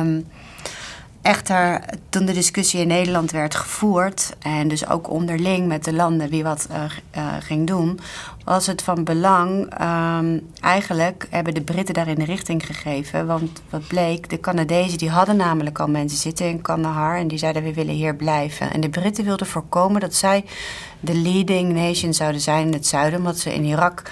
[0.00, 0.26] Um,
[1.22, 6.30] Echter, toen de discussie in Nederland werd gevoerd, en dus ook onderling met de landen
[6.30, 8.00] wie wat uh, ging doen,
[8.44, 9.80] was het van belang.
[9.80, 13.26] Um, eigenlijk hebben de Britten daarin de richting gegeven.
[13.26, 17.38] Want wat bleek, de Canadezen die hadden namelijk al mensen zitten in Kandahar en die
[17.38, 18.72] zeiden we willen hier blijven.
[18.72, 20.44] En de Britten wilden voorkomen dat zij
[21.00, 24.02] de leading nation zouden zijn in het zuiden, omdat ze in Irak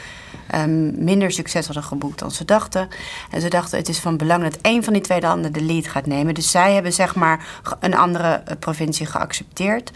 [0.50, 2.88] ehm, minder succes hadden geboekt dan ze dachten.
[3.30, 5.88] En ze dachten het is van belang dat één van die twee landen de lead
[5.88, 6.34] gaat nemen.
[6.34, 9.90] Dus zij hebben zeg maar een andere provincie geaccepteerd.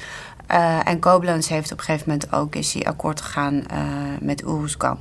[0.84, 3.64] en Koblenz heeft op een gegeven moment ook is akkoord gegaan
[4.20, 4.98] met Oeruzgan.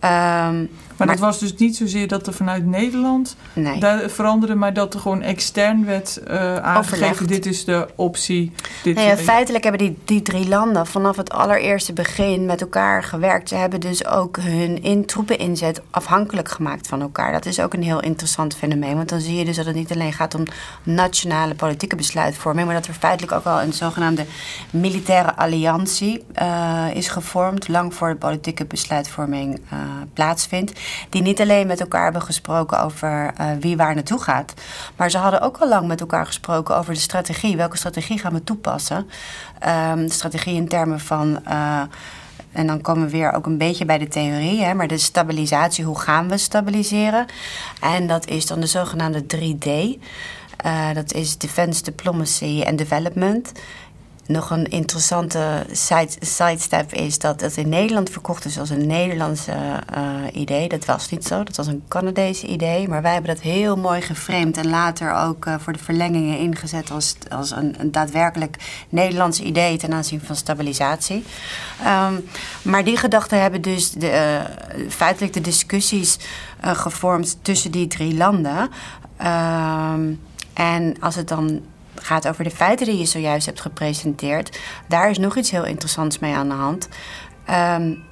[0.00, 3.80] Um, maar, dat was dus niet zozeer dat er vanuit Nederland nee.
[3.80, 8.52] daar veranderde, maar dat er gewoon extern werd uh, aangegeven: dit is de optie.
[8.82, 13.02] Dit nee, ja, feitelijk hebben die, die drie landen vanaf het allereerste begin met elkaar
[13.02, 13.48] gewerkt.
[13.48, 17.32] Ze hebben dus ook hun in, troepeninzet afhankelijk gemaakt van elkaar.
[17.32, 19.92] Dat is ook een heel interessant fenomeen, want dan zie je dus dat het niet
[19.92, 20.44] alleen gaat om
[20.82, 24.24] nationale politieke besluitvorming, maar dat er feitelijk ook al een zogenaamde
[24.70, 29.78] militaire alliantie uh, is gevormd, lang voor de politieke besluitvorming uh,
[30.12, 30.72] plaatsvindt
[31.08, 34.54] die niet alleen met elkaar hebben gesproken over uh, wie waar naartoe gaat,
[34.96, 37.56] maar ze hadden ook al lang met elkaar gesproken over de strategie.
[37.56, 39.08] Welke strategie gaan we toepassen?
[39.92, 41.38] Um, strategie in termen van.
[41.48, 41.82] Uh,
[42.52, 45.98] en dan komen we weer ook een beetje bij de theorie, maar de stabilisatie, hoe
[45.98, 47.26] gaan we stabiliseren?
[47.80, 49.68] En dat is dan de zogenaamde 3D.
[50.66, 53.52] Uh, dat is Defense, Diplomacy en Development.
[54.26, 59.52] Nog een interessante side, sidestep is dat het in Nederland verkocht is als een Nederlandse
[59.96, 60.68] uh, idee.
[60.68, 62.88] Dat was niet zo, dat was een Canadese idee.
[62.88, 66.90] Maar wij hebben dat heel mooi geframed en later ook uh, voor de verlengingen ingezet
[66.90, 68.56] als, als een, daadwerkelijk
[68.88, 71.24] Nederlands idee ten aanzien van stabilisatie.
[71.86, 72.28] Um,
[72.62, 74.10] maar die gedachten hebben dus de,
[74.76, 76.18] uh, feitelijk de discussies
[76.60, 78.70] gevormd tussen die drie landen.
[79.22, 80.20] Um,
[80.52, 81.60] en als het dan
[82.02, 84.58] gaat over de feiten die je zojuist hebt gepresenteerd.
[84.88, 86.88] Daar is nog iets heel interessants mee aan de hand.
[87.50, 88.04] Um,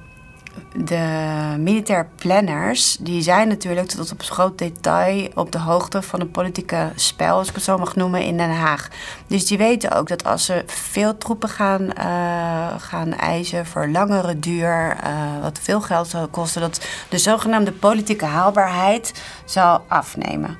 [0.75, 6.31] de militair planners die zijn natuurlijk tot op groot detail op de hoogte van het
[6.31, 8.87] politieke spel, als ik het zo mag noemen, in Den Haag.
[9.27, 14.39] Dus die weten ook dat als ze veel troepen gaan, uh, gaan eisen voor langere
[14.39, 19.13] duur, uh, wat veel geld zal kosten, dat de zogenaamde politieke haalbaarheid
[19.45, 20.57] zal afnemen.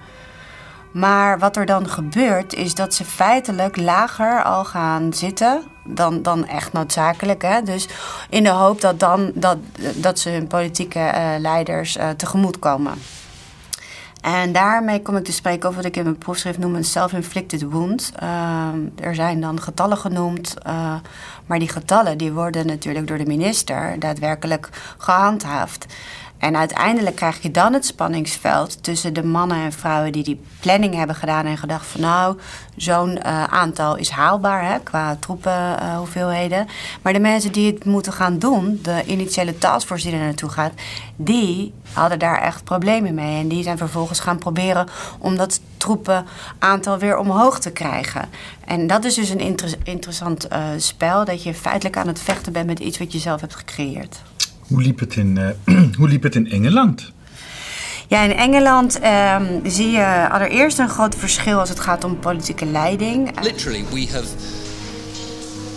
[0.95, 6.47] Maar wat er dan gebeurt, is dat ze feitelijk lager al gaan zitten dan, dan
[6.47, 7.41] echt noodzakelijk.
[7.41, 7.61] Hè?
[7.61, 7.87] Dus
[8.29, 9.57] in de hoop dat, dan, dat,
[9.95, 12.93] dat ze hun politieke uh, leiders uh, tegemoet komen.
[14.21, 17.63] En daarmee kom ik te spreken over wat ik in mijn proefschrift noem een self-inflicted
[17.63, 18.11] wound.
[18.23, 18.67] Uh,
[18.99, 20.93] er zijn dan getallen genoemd, uh,
[21.45, 25.85] maar die getallen die worden natuurlijk door de minister daadwerkelijk gehandhaafd.
[26.37, 30.95] En uiteindelijk krijg je dan het spanningsveld tussen de mannen en vrouwen die die planning
[30.95, 32.37] hebben gedaan en gedacht van nou,
[32.75, 36.59] zo'n uh, aantal is haalbaar hè, qua troepenhoeveelheden.
[36.59, 36.71] Uh,
[37.01, 40.73] maar de mensen die het moeten gaan doen, de initiële taskforce die er naartoe gaat,
[41.15, 43.39] die hadden daar echt problemen mee.
[43.39, 44.87] En die zijn vervolgens gaan proberen
[45.19, 48.29] om dat troepenaantal weer omhoog te krijgen.
[48.65, 52.53] En dat is dus een inter interessant uh, spel, dat je feitelijk aan het vechten
[52.53, 54.21] bent met iets wat je zelf hebt gecreëerd.
[54.67, 57.11] Hoe liep het in, uh, hoe liep het in Engeland?
[58.07, 62.65] Ja, in Engeland um, zie je allereerst een groot verschil als het gaat om politieke
[62.65, 63.41] leiding.
[63.41, 64.27] Literally, we have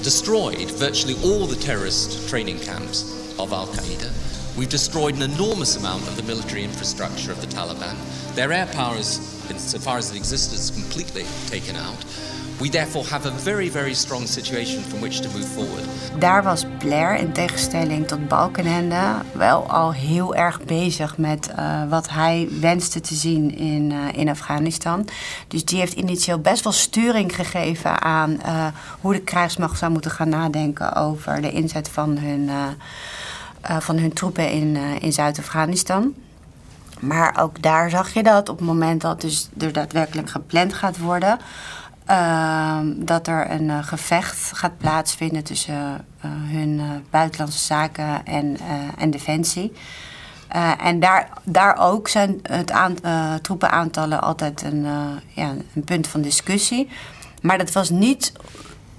[0.03, 3.05] destroyed virtually all the terrorist training camps
[3.37, 4.11] of Al Qaeda.
[4.57, 7.97] We've destroyed an enormous amount of the military infrastructure of the Taliban.
[8.35, 9.21] Their air power is,
[9.51, 12.05] insofar as it exists, is completely taken out.
[12.61, 15.85] We therefore have a very, very strong situation from which to move forward.
[16.19, 22.09] Daar was Blair in tegenstelling tot Balkenende wel al heel erg bezig met uh, wat
[22.09, 25.09] hij wenste te zien in, uh, in Afghanistan.
[25.49, 28.67] Dus die heeft initieel best wel sturing gegeven aan uh,
[29.01, 32.51] hoe de krijgsmacht zou moeten gaan nadenken over de inzet van hun,
[33.61, 36.15] van hun troepen in, in Zuid-Afghanistan.
[37.01, 40.99] Maar ook daar zag je dat op het moment dat dus er daadwerkelijk gepland gaat
[40.99, 41.39] worden
[42.11, 48.57] uh, dat er een uh, gevecht gaat plaatsvinden tussen uh, hun buitenlandse zaken en,
[48.99, 49.73] en defensie.
[50.79, 52.95] en daar, daar ook zijn het aan,
[53.43, 54.87] troepenaantallen altijd een,
[55.35, 56.89] ja, een punt van discussie.
[57.43, 58.33] Maar dat was niet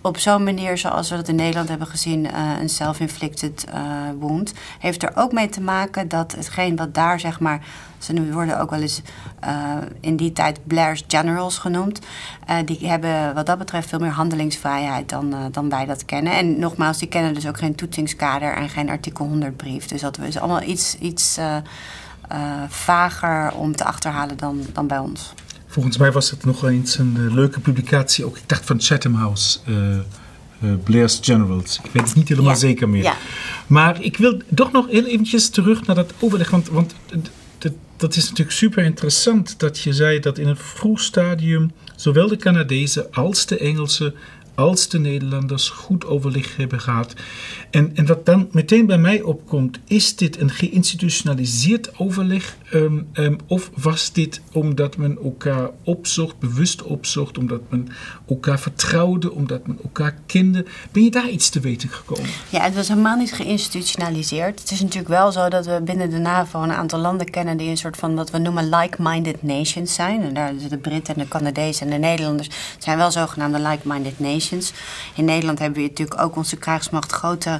[0.01, 2.27] op zo'n manier zoals we dat in Nederland hebben gezien,
[2.59, 3.65] een self-inflicted
[4.19, 4.53] wound.
[4.79, 7.61] Heeft er ook mee te maken dat hetgeen wat daar zeg maar
[7.99, 9.01] ze worden ook wel eens
[9.45, 11.99] uh, in die tijd Blair's Generals genoemd.
[12.49, 16.33] Uh, die hebben wat dat betreft veel meer handelingsvrijheid dan, uh, dan wij dat kennen.
[16.33, 19.85] En nogmaals, die kennen dus ook geen toetsingskader en geen artikel 100 brief.
[19.85, 21.39] Dus dat is allemaal iets, iets
[22.67, 25.33] vager om te achterhalen dan, dan bij ons.
[25.71, 29.59] Volgens mij was het nog eens een leuke publicatie, ook ik dacht van Chatham House.
[29.67, 31.79] Uh, Blair's Generals.
[31.83, 32.57] Ik weet het niet helemaal ja.
[32.57, 33.03] zeker meer.
[33.03, 33.17] Ja.
[33.67, 36.49] Maar ik wil toch nog heel eventjes terug naar dat overleg.
[36.49, 36.93] Want, want
[37.99, 42.37] dat is natuurlijk super interessant dat je zei dat in een vroeg stadium zowel de
[42.37, 44.13] Canadezen als de Engelsen
[44.59, 47.13] als de Nederlanders goed overleg hebben gehad.
[47.71, 52.57] En, en wat dan meteen bij mij opkomt, is dit een geïnstitutionaliseerd overleg?
[52.73, 57.87] Um, um, of was dit omdat men elkaar opzocht, bewust opzocht, omdat men
[58.27, 60.65] elkaar vertrouwde, omdat men elkaar kende?
[60.91, 62.29] Ben je daar iets te weten gekomen?
[62.49, 64.59] Ja, het was helemaal niet geïnstitutionaliseerd.
[64.59, 67.69] Het is natuurlijk wel zo dat we binnen de NAVO een aantal landen kennen die
[67.69, 70.21] een soort van wat we noemen like-minded nations zijn.
[70.21, 74.48] En daar de Britten en de Canadezen en de Nederlanders zijn wel zogenaamde like-minded nations.
[75.15, 77.59] In Nederland hebben we natuurlijk ook onze krijgsmacht grote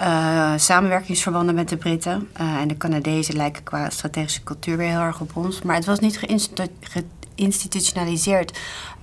[0.00, 2.28] uh, samenwerkingsverbanden met de Britten.
[2.40, 5.62] Uh, en de Canadezen lijken qua strategische cultuur weer heel erg op ons.
[5.62, 6.20] Maar het was niet
[6.80, 8.58] geïnstitutionaliseerd.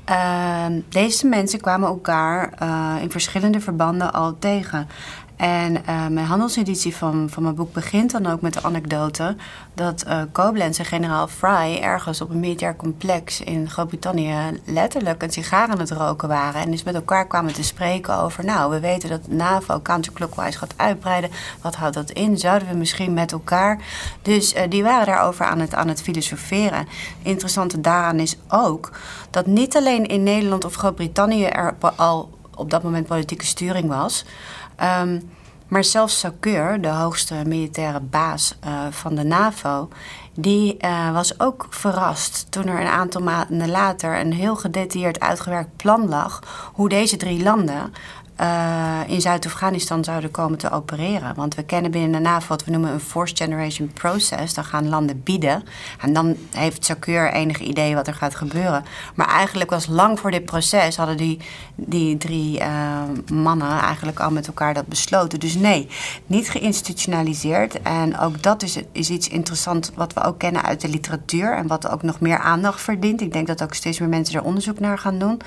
[0.10, 2.54] Uh, deze mensen kwamen elkaar
[3.02, 4.88] in verschillende verbanden al tegen.
[5.36, 9.36] En uh, mijn handelseditie van, van mijn boek begint dan ook met de anekdote
[9.74, 15.32] dat uh, Koblenz en generaal Fry ergens op een militair complex in Groot-Brittannië letterlijk een
[15.32, 16.62] sigaar aan het roken waren.
[16.62, 20.74] En dus met elkaar kwamen te spreken over, nou, we weten dat NAVO counterclockwise gaat
[20.76, 21.30] uitbreiden.
[21.62, 22.38] Wat houdt dat in?
[22.38, 23.80] Zouden we misschien met elkaar?
[24.22, 26.88] Dus uh, die waren daarover aan het, aan het filosoferen.
[27.22, 28.92] Interessante daaraan is ook
[29.30, 34.26] dat niet alleen in Nederland of Groot-Brittannië er al op dat moment politieke sturing was.
[34.84, 35.32] Um,
[35.68, 39.90] maar zelfs Sakeur, de hoogste militaire baas uh, van de NAVO,
[40.34, 45.76] die uh, was ook verrast toen er een aantal maanden later een heel gedetailleerd uitgewerkt
[45.76, 46.40] plan lag
[46.74, 47.94] hoe deze drie landen
[48.44, 51.36] uh, in Zuid-Afghanistan zouden komen te opereren.
[51.36, 54.54] Want we kennen binnen de NAVO wat we noemen een Force Generation Process.
[54.54, 55.64] Dan gaan landen bieden.
[56.02, 58.86] En dan heeft Sakeur enig idee wat er gaat gebeuren.
[59.16, 61.40] Maar eigenlijk was lang voor dit proces hadden die,
[61.76, 63.02] die drie uh,
[63.32, 65.40] mannen eigenlijk al met elkaar dat besloten.
[65.40, 65.88] Dus nee,
[66.26, 67.82] niet geïnstitutionaliseerd.
[67.82, 71.56] En ook dat is, is iets interessants wat we ook kennen uit de literatuur.
[71.56, 73.22] En wat ook nog meer aandacht verdient.
[73.22, 75.42] Ik denk dat ook steeds meer mensen er onderzoek naar gaan doen.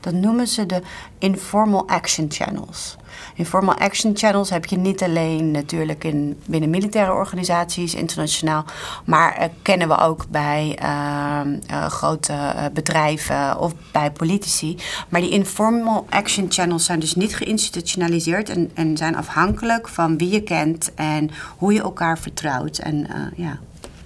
[0.00, 0.82] Dat noemen ze de
[1.18, 2.96] informal action channels.
[3.34, 8.64] Informal action channels heb je niet alleen natuurlijk in, binnen militaire organisaties, internationaal,
[9.04, 12.34] maar uh, kennen we ook bij uh, uh, grote
[12.72, 14.76] bedrijven of bij politici.
[15.08, 20.30] Maar die informal action channels zijn dus niet geïnstitutionaliseerd en, en zijn afhankelijk van wie
[20.30, 22.78] je kent en hoe je elkaar vertrouwt.
[22.78, 23.58] En ja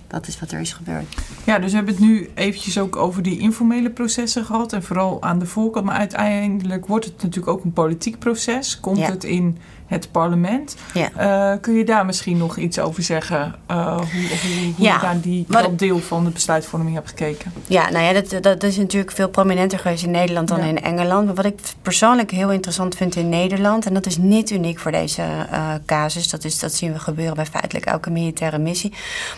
[0.06, 1.16] dat is wat er is gebeurd.
[1.44, 4.72] Ja, dus we hebben het nu eventjes ook over die informele processen gehad.
[4.72, 5.84] En vooral aan de voorkant.
[5.84, 8.80] Maar uiteindelijk wordt het natuurlijk ook een politiek proces.
[8.80, 10.76] Komt het in het parlement.
[10.94, 11.10] Ja.
[11.18, 13.54] Uh, kun je daar misschien nog iets over zeggen?
[13.70, 14.94] Uh, hoe hoe, hoe ja.
[14.94, 17.52] je naar die, dat deel van de besluitvorming hebt gekeken?
[17.66, 20.64] Ja, nou ja, dat, dat is natuurlijk veel prominenter geweest in Nederland dan ja.
[20.64, 21.26] in Engeland.
[21.26, 23.86] Maar wat ik persoonlijk heel interessant vind in Nederland...
[23.86, 26.28] en dat is niet uniek voor deze uh, casus...
[26.28, 28.92] Dat, is, dat zien we gebeuren bij feitelijk elke militaire missie...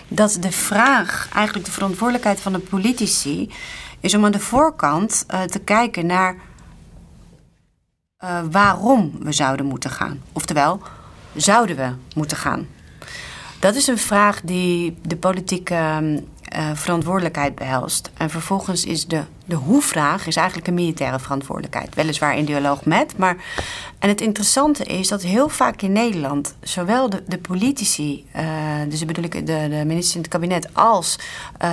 [0.08, 3.50] dat de vraag, eigenlijk de verantwoordelijkheid van de politici...
[4.00, 6.36] is om aan de voorkant te kijken naar
[8.24, 10.22] uh, waarom we zouden moeten gaan.
[10.32, 10.80] Oftewel,
[11.34, 12.66] zouden we moeten gaan?
[13.60, 15.74] Dat is een vraag die de politieke
[16.56, 18.10] uh, verantwoordelijkheid behelst.
[18.16, 21.94] En vervolgens is de, de hoe-vraag is eigenlijk een militaire verantwoordelijkheid.
[21.94, 23.36] Weliswaar in dialoog met, maar...
[23.98, 26.54] En het interessante is dat heel vaak in Nederland...
[26.60, 28.42] zowel de, de politici, uh,
[28.88, 30.74] dus bedoel ik de, de minister in het kabinet...
[30.74, 31.18] als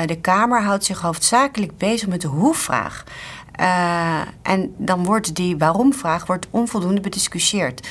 [0.05, 3.03] de Kamer houdt zich hoofdzakelijk bezig met de hoe-vraag.
[3.59, 7.87] Uh, en dan wordt die waarom-vraag wordt onvoldoende bediscussieerd.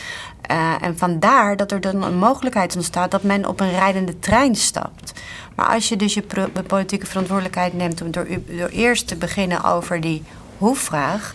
[0.50, 4.54] Uh, en vandaar dat er dan een mogelijkheid ontstaat dat men op een rijdende trein
[4.54, 5.12] stapt.
[5.54, 6.24] Maar als je dus je
[6.66, 8.26] politieke verantwoordelijkheid neemt om door,
[8.70, 10.22] eerst te beginnen over die
[10.58, 11.34] hoe-vraag.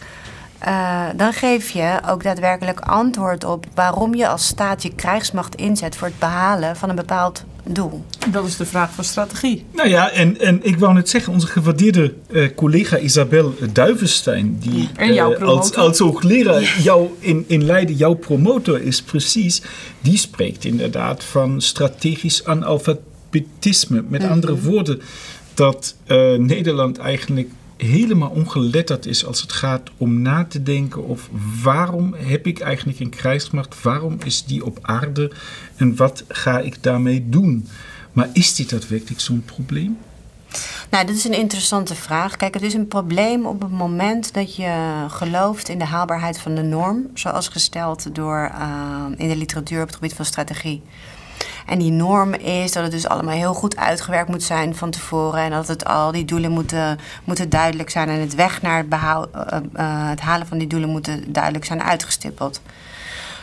[0.67, 5.95] Uh, dan geef je ook daadwerkelijk antwoord op waarom je als staat je krijgsmacht inzet
[5.95, 8.05] voor het behalen van een bepaald doel.
[8.31, 9.65] Dat is de vraag van strategie.
[9.71, 14.89] Nou ja, en, en ik wou net zeggen, onze gewaardeerde uh, collega Isabel Duivenstein, die
[14.99, 19.61] uh, als, als hoogleraar jou in, in Leiden jouw promotor is, precies,
[20.01, 24.03] die spreekt inderdaad van strategisch analfabetisme.
[24.07, 24.33] Met mm -hmm.
[24.33, 25.01] andere woorden,
[25.53, 27.49] dat uh, Nederland eigenlijk
[27.81, 31.29] helemaal ongeletterd is als het gaat om na te denken of
[31.63, 35.31] waarom heb ik eigenlijk een krijgsmacht, waarom is die op aarde
[35.75, 37.67] en wat ga ik daarmee doen.
[38.11, 39.97] Maar is dit daadwerkelijk zo'n probleem?
[40.89, 42.37] Nou, dat is een interessante vraag.
[42.37, 46.55] Kijk, het is een probleem op het moment dat je gelooft in de haalbaarheid van
[46.55, 50.81] de norm, zoals gesteld door uh, in de literatuur op het gebied van strategie.
[51.65, 55.41] En die norm is dat het dus allemaal heel goed uitgewerkt moet zijn van tevoren.
[55.41, 58.09] En dat het al die doelen moeten, moeten duidelijk zijn.
[58.09, 61.65] En het weg naar het, behoud, uh, uh, het halen van die doelen moeten duidelijk
[61.65, 62.61] zijn uitgestippeld.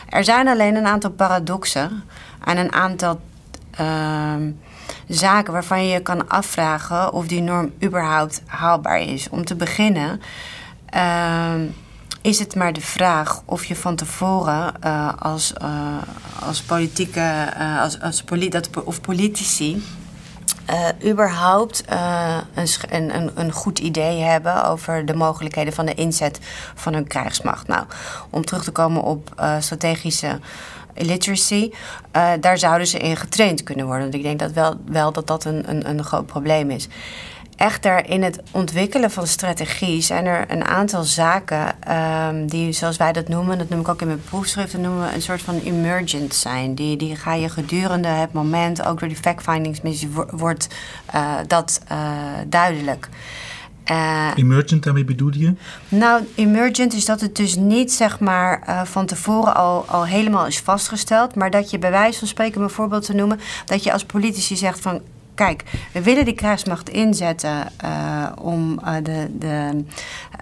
[0.09, 2.03] Er zijn alleen een aantal paradoxen
[2.43, 3.19] en een aantal
[3.81, 4.33] uh,
[5.07, 9.29] zaken waarvan je je kan afvragen of die norm überhaupt haalbaar is.
[9.29, 10.21] Om te beginnen
[10.85, 11.61] ehm,
[12.27, 15.97] is het maar de vraag of je van tevoren uh, als, uh,
[16.39, 19.83] als politieke, uh, als, als poli dat, of politici
[21.05, 21.83] überhaupt
[22.89, 26.39] een, een, een goed idee hebben over de mogelijkheden van de inzet
[26.75, 27.67] van hun krijgsmacht.
[27.67, 27.85] Nou,
[28.29, 30.39] om terug te komen op strategische
[30.93, 31.71] illiteracy,
[32.39, 34.03] daar zouden ze in getraind kunnen worden.
[34.03, 36.87] Want ik denk dat wel, wel dat dat een, een, een groot probleem is
[37.57, 41.75] echter in het ontwikkelen van strategie zijn er een aantal zaken
[42.27, 45.13] um, die, zoals wij dat noemen, dat noem ik ook in mijn proefschriften, noemen we
[45.13, 46.75] een soort van emergent zijn.
[46.75, 50.67] Die, die ga je gedurende het moment, ook door die fact-findingsmissie, wordt
[51.15, 51.97] uh, dat uh,
[52.47, 53.09] duidelijk.
[53.91, 55.53] Uh, emergent, daarmee bedoel je?
[55.89, 60.47] Nou, emergent is dat het dus niet zeg maar uh, van tevoren al, al helemaal
[60.47, 63.93] is vastgesteld, maar dat je bij wijze van spreken, een voorbeeld te noemen, dat je
[63.93, 65.01] als politici zegt van
[65.37, 65.63] kijk,
[65.93, 69.83] we willen die krijgsmacht inzetten uh, om uh, de, de,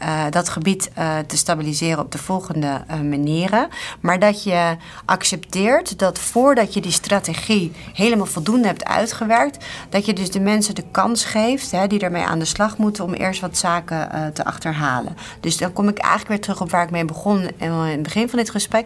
[0.03, 0.91] uh, dat gebied
[1.27, 3.67] te stabiliseren op de volgende manieren.
[3.99, 4.75] Maar dat je
[5.05, 10.75] accepteert dat voordat je die strategie helemaal voldoende hebt uitgewerkt, dat je dus de mensen
[10.75, 14.45] de kans geeft hè, die ermee aan de slag moeten om eerst wat zaken te
[14.45, 15.17] achterhalen.
[15.39, 18.29] Dus dan kom ik eigenlijk weer terug op waar ik mee begon in het begin
[18.29, 18.85] van dit gesprek.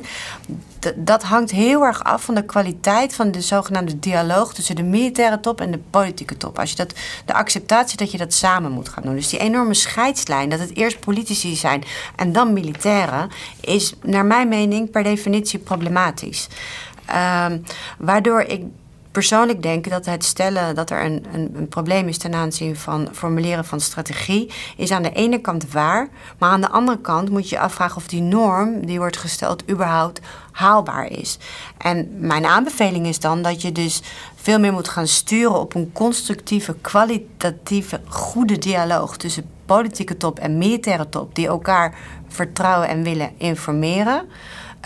[0.95, 5.39] Dat hangt heel erg af van de kwaliteit van de zogenaamde dialoog tussen de militaire
[5.39, 6.59] top en de politieke top.
[6.59, 6.93] Als je dat,
[7.25, 9.15] de acceptatie dat je dat samen moet gaan doen.
[9.15, 11.84] Dus die enorme scheidslijn, dat het eerst politici zijn
[12.15, 13.30] en dan militairen,
[13.61, 16.47] is naar mijn mening per definitie problematisch.
[17.45, 17.63] Um,
[17.97, 18.63] waardoor ik
[19.12, 23.10] persoonlijk denk dat het stellen dat er een, een, een, probleem is ten aanzien van
[23.12, 26.10] formuleren van strategie, is aan de ene kant waar.
[26.38, 29.70] Maar aan de andere kant moet je je afvragen of die norm die wordt gesteld
[29.70, 30.20] überhaupt
[30.51, 31.38] haalbaar is.
[31.78, 34.01] En mijn aanbeveling is dan dat je dus
[34.36, 40.57] veel meer moet gaan sturen op een constructieve, kwalitatieve, goede dialoog tussen politieke top en
[40.57, 41.97] militaire top, die elkaar
[42.28, 44.30] vertrouwen en willen informeren.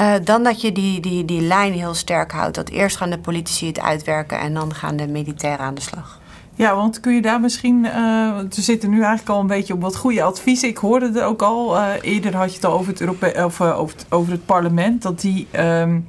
[0.01, 2.55] Uh, dan dat je die, die, die lijn heel sterk houdt.
[2.55, 6.19] Dat eerst gaan de politici het uitwerken en dan gaan de militairen aan de slag.
[6.55, 7.85] Ja, want kun je daar misschien.
[7.85, 10.63] Uh, we zitten nu eigenlijk al een beetje op wat goede advies.
[10.63, 11.77] Ik hoorde het ook al.
[11.77, 15.01] Uh, eerder had je het al over het, Europe of, over het, over het parlement.
[15.01, 15.47] Dat die.
[15.59, 16.07] Um,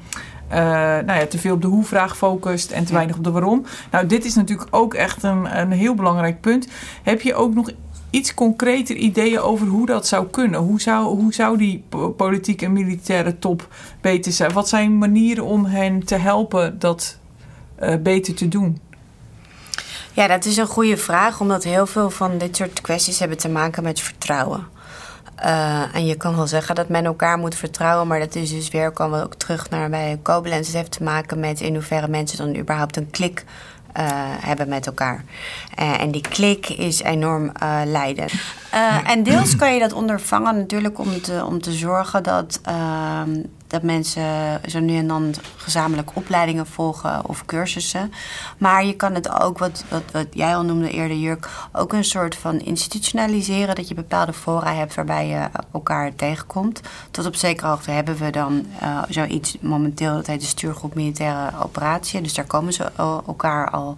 [0.50, 3.64] uh, nou ja, te veel op de hoe-vraag focust en te weinig op de waarom.
[3.90, 6.68] Nou, dit is natuurlijk ook echt een, een heel belangrijk punt.
[7.02, 7.70] Heb je ook nog
[8.14, 10.60] iets concreter ideeën over hoe dat zou kunnen?
[10.60, 11.84] Hoe zou, hoe zou die
[12.16, 13.68] politieke en militaire top
[14.00, 14.52] beter zijn?
[14.52, 17.18] Wat zijn manieren om hen te helpen dat
[17.82, 18.80] uh, beter te doen?
[20.12, 23.48] Ja, dat is een goede vraag, omdat heel veel van dit soort kwesties hebben te
[23.48, 24.66] maken met vertrouwen.
[25.44, 28.68] Uh, en je kan wel zeggen dat men elkaar moet vertrouwen, maar dat is dus
[28.68, 30.66] weer, komen we ook terug naar bij Koblenz.
[30.66, 33.44] Het heeft te maken met in hoeverre mensen dan überhaupt een klik
[33.96, 34.02] uh,
[34.40, 35.24] hebben met elkaar.
[35.80, 37.52] Uh, en die klik is enorm
[37.84, 38.32] leidend.
[39.06, 43.30] en deels kan je dat ondervangen natuurlijk om te, om te zorgen dat ehm,
[43.74, 48.12] dat mensen zo nu en dan gezamenlijk opleidingen volgen of cursussen.
[48.58, 52.04] Maar je kan het ook, wat, wat, wat jij al noemde eerder, Jurk, ook een
[52.04, 53.74] soort van institutionaliseren.
[53.74, 56.80] Dat je bepaalde fora hebt waarbij je elkaar tegenkomt.
[57.10, 61.62] Tot op zekere hoogte hebben we dan uh, zoiets momenteel, dat heet de stuurgroep militaire
[61.62, 62.20] operatie.
[62.20, 62.90] Dus daar komen ze
[63.26, 63.96] elkaar al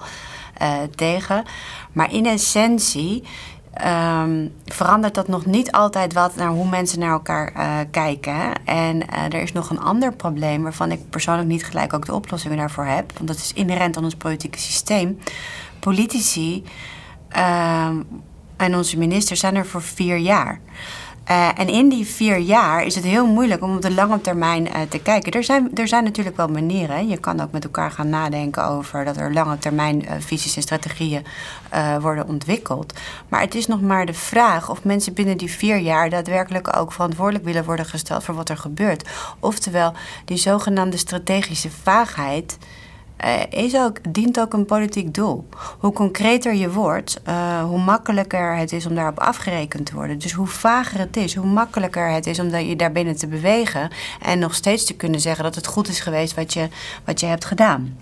[0.63, 1.45] uh, tegen.
[1.93, 3.25] Maar in essentie
[3.85, 8.65] um, verandert dat nog niet altijd wat naar hoe mensen naar elkaar uh, kijken.
[8.65, 12.15] En uh, er is nog een ander probleem waarvan ik persoonlijk niet gelijk ook de
[12.15, 13.13] oplossingen daarvoor heb.
[13.13, 15.19] Want dat is inherent aan ons politieke systeem.
[15.81, 16.65] Politici
[17.37, 17.89] uh,
[18.57, 20.61] en onze ministers zijn er voor vier jaar.
[21.31, 24.67] Uh, en in die vier jaar is het heel moeilijk om op de lange termijn
[24.67, 25.33] uh, te kijken.
[25.33, 27.09] Er zijn, er zijn natuurlijk wel manieren.
[27.09, 30.63] Je kan ook met elkaar gaan nadenken over dat er lange termijn uh, visies en
[30.63, 31.25] strategieën
[32.01, 32.93] worden ontwikkeld.
[33.29, 36.93] Maar het is nog maar de vraag of mensen binnen die vier jaar daadwerkelijk ook
[36.93, 39.09] verantwoordelijk willen worden gesteld voor wat er gebeurt.
[39.41, 39.93] Oftewel,
[40.25, 42.59] die zogenaamde strategische vaagheid
[43.51, 45.49] is ook, dient ook een politiek doel.
[45.79, 50.19] Hoe concreter je wordt, uh, hoe makkelijker het is om daarop afgerekend te worden.
[50.19, 53.91] Dus hoe vager het is, hoe makkelijker het is om je daarbinnen te bewegen
[54.23, 56.69] en nog steeds te kunnen zeggen dat het goed is geweest wat je,
[57.05, 57.97] wat je hebt gedaan.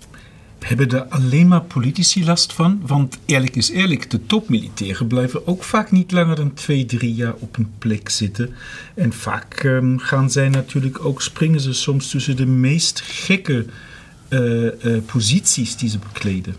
[0.59, 2.81] Hebben er alleen maar politici last van?
[2.85, 7.33] Want eerlijk is eerlijk, de topmilitairen blijven ook vaak niet langer dan twee, drie jaar
[7.39, 8.55] op een plek zitten.
[8.95, 13.65] En vaak um, gaan zij natuurlijk ook, springen ze soms tussen de meest gekke
[14.29, 16.55] uh, uh, posities die ze bekleden.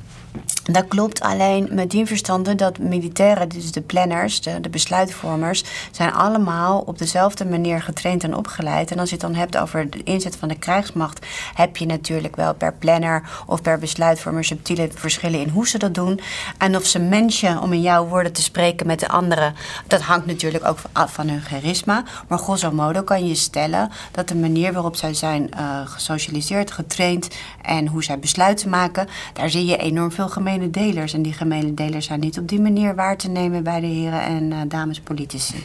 [0.71, 6.81] Dat klopt, alleen met die verstanden dat militairen, dus de planners, de, besluitvormers, zijn allemaal
[6.81, 8.91] op dezelfde manier getraind en opgeleid.
[8.91, 12.37] En als je het dan hebt over de inzet van de krijgsmacht, heb je natuurlijk
[12.37, 16.21] wel per planner of per besluitvormer subtiele verschillen in hoe ze dat doen.
[16.59, 19.55] En of ze mensen, om in jouw woorden te spreken met de anderen,
[19.87, 22.05] dat hangt natuurlijk ook af van hun charisma.
[22.29, 27.29] Maar grosso modo kan je stellen dat de manier waarop zij zijn uh, gesocialiseerd, getraind
[27.63, 31.13] en hoe zij besluiten maken, daar zie je enorm veel gemeen gemene delers.
[31.13, 34.23] En die gemene delers zijn niet op die manier waar te nemen bij de heren
[34.23, 35.55] en uh, dames politici.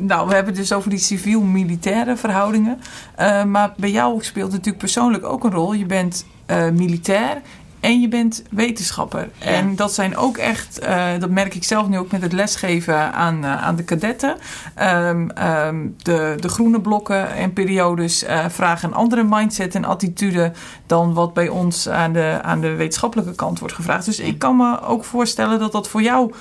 [0.00, 2.78] Nou, we hebben dus over die civiel-militaire verhoudingen.
[3.18, 5.72] Uh, maar bij jou speelt natuurlijk persoonlijk ook een rol.
[5.72, 7.42] Je bent uh, militair
[7.80, 9.28] en je bent wetenschapper.
[9.38, 13.12] En dat zijn ook echt, uh, dat merk ik zelf nu ook met het lesgeven
[13.12, 14.36] aan, uh, aan de kadetten.
[14.82, 15.30] Um,
[15.66, 20.52] um, de, de groene blokken en periodes uh, vragen een andere mindset en attitude
[20.86, 24.04] dan wat bij ons aan de, aan de wetenschappelijke kant wordt gevraagd.
[24.04, 26.32] Dus ik kan me ook voorstellen dat dat voor jou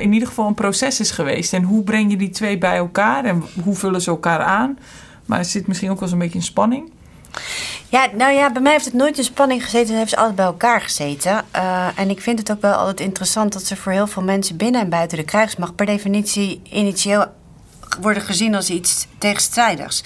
[0.00, 1.52] in ieder geval een proces is geweest.
[1.52, 4.78] En hoe breng je die twee bij elkaar en hoe vullen ze elkaar aan?
[5.26, 6.90] Maar er zit misschien ook wel eens een beetje in spanning.
[7.88, 9.88] Ja, nou ja, bij mij heeft het nooit in spanning gezeten.
[9.88, 11.44] Het heeft ze altijd bij elkaar gezeten.
[11.56, 14.56] Uh, en ik vind het ook wel altijd interessant dat ze voor heel veel mensen
[14.56, 17.24] binnen en buiten de krijgsmacht per definitie initieel
[18.00, 20.04] worden gezien als iets tegenstrijdigs.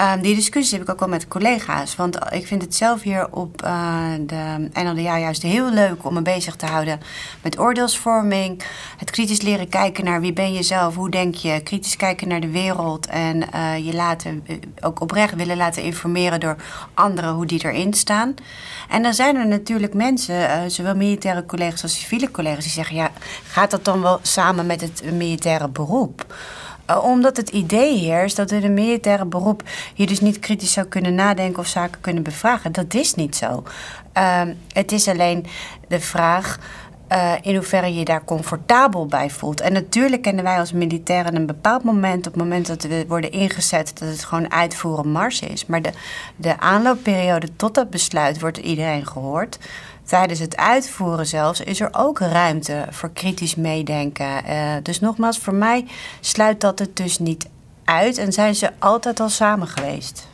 [0.00, 1.96] Um, die discussies heb ik ook wel met collega's.
[1.96, 6.22] Want ik vind het zelf hier op uh, de NLDA juist heel leuk om me
[6.22, 7.00] bezig te houden
[7.42, 8.62] met oordeelsvorming.
[8.96, 11.60] Het kritisch leren kijken naar wie ben je zelf, hoe denk je.
[11.62, 13.06] Kritisch kijken naar de wereld.
[13.06, 16.56] En uh, je laten, eh, ook oprecht willen laten informeren door
[16.94, 18.34] anderen hoe die erin staan.
[18.88, 23.10] En dan zijn er natuurlijk mensen, zowel militaire collega's als civiele collega's, die zeggen: ja,
[23.46, 26.26] gaat dat dan wel samen met het militaire beroep?
[26.86, 29.62] Eh, omdat het idee heerst dat in een militaire beroep
[29.94, 32.72] je dus niet kritisch zou kunnen nadenken of zaken kunnen bevragen.
[32.72, 33.62] Dat is niet zo.
[34.16, 35.46] Uh, het is alleen
[35.88, 36.58] de vraag.
[37.12, 39.60] Uh, in hoeverre je je daar comfortabel bij voelt.
[39.60, 43.32] En natuurlijk kennen wij als militairen een bepaald moment, op het moment dat we worden
[43.32, 45.66] ingezet, dat het gewoon uitvoeren mars is.
[45.66, 45.90] Maar de,
[46.36, 49.58] de aanloopperiode tot dat besluit wordt iedereen gehoord
[50.04, 54.42] tijdens het uitvoeren zelfs is er ook ruimte voor kritisch meedenken.
[54.48, 55.86] Uh, dus nogmaals, voor mij
[56.20, 57.48] sluit dat het dus niet
[57.84, 60.30] uit en zijn ze altijd al samen geweest.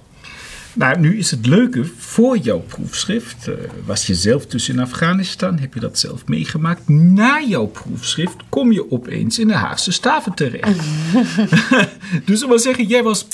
[0.73, 3.55] Nou, nu is het leuke, voor jouw proefschrift uh,
[3.85, 6.89] was je zelf dus in Afghanistan, heb je dat zelf meegemaakt.
[6.89, 10.81] Na jouw proefschrift kom je opeens in de Haagse Staven terecht.
[12.27, 13.27] dus ik wil zeggen, jij was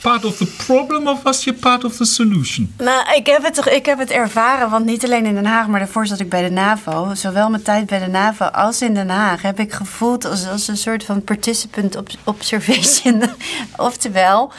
[0.00, 2.74] part of the problem of was je part of the solution?
[2.78, 5.66] Nou, ik heb het, toch, ik heb het ervaren, want niet alleen in Den Haag,
[5.66, 7.14] maar daarvoor zat ik bij de NAVO.
[7.14, 10.68] Zowel mijn tijd bij de NAVO als in Den Haag heb ik gevoeld als, als
[10.68, 13.22] een soort van participant observation.
[13.76, 14.52] Oftewel,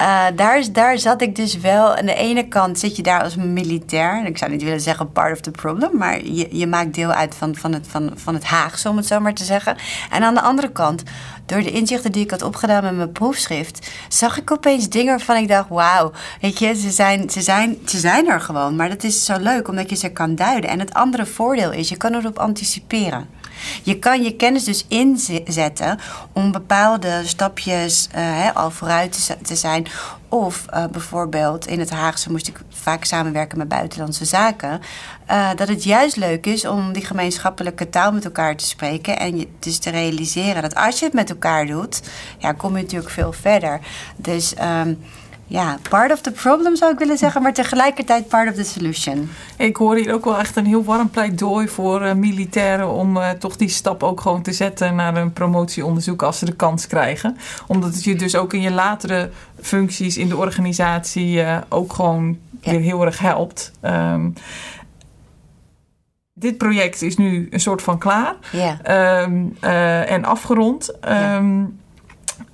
[0.00, 1.96] uh, daar, daar zat ik dus wel.
[1.96, 4.26] Aan de ene kant zit je daar als militair.
[4.26, 7.34] Ik zou niet willen zeggen part of the problem, maar je, je maakt deel uit
[7.34, 9.76] van, van, het, van, van het Haagse, om het zo maar te zeggen.
[10.10, 11.02] En aan de andere kant,
[11.46, 15.36] door de inzichten die ik had opgedaan met mijn proefschrift, zag ik opeens dingen waarvan
[15.36, 18.76] ik dacht: wauw, weet je, ze zijn, ze, zijn, ze zijn er gewoon.
[18.76, 20.70] Maar dat is zo leuk omdat je ze kan duiden.
[20.70, 23.33] En het andere voordeel is, je kan erop anticiperen.
[23.82, 25.98] Je kan je kennis dus inzetten
[26.32, 29.86] om bepaalde stapjes uh, al vooruit te zijn.
[30.28, 34.80] Of uh, bijvoorbeeld in het Haagse moest ik vaak samenwerken met buitenlandse zaken.
[35.30, 39.18] Uh, dat het juist leuk is om die gemeenschappelijke taal met elkaar te spreken.
[39.18, 42.02] En dus te realiseren dat als je het met elkaar doet,
[42.38, 43.80] ja, kom je natuurlijk veel verder.
[44.16, 44.54] Dus.
[44.62, 44.98] Um,
[45.46, 49.30] ja, part of the problem zou ik willen zeggen, maar tegelijkertijd part of the solution.
[49.56, 53.30] Ik hoor hier ook wel echt een heel warm pleidooi voor uh, militairen om uh,
[53.30, 57.36] toch die stap ook gewoon te zetten naar een promotieonderzoek als ze de kans krijgen.
[57.66, 59.30] Omdat het je dus ook in je latere
[59.60, 62.70] functies in de organisatie uh, ook gewoon ja.
[62.70, 63.72] weer heel erg helpt.
[63.82, 64.32] Um,
[66.32, 69.22] dit project is nu een soort van klaar ja.
[69.22, 69.56] um,
[70.06, 70.92] en afgerond.
[71.08, 71.78] Um,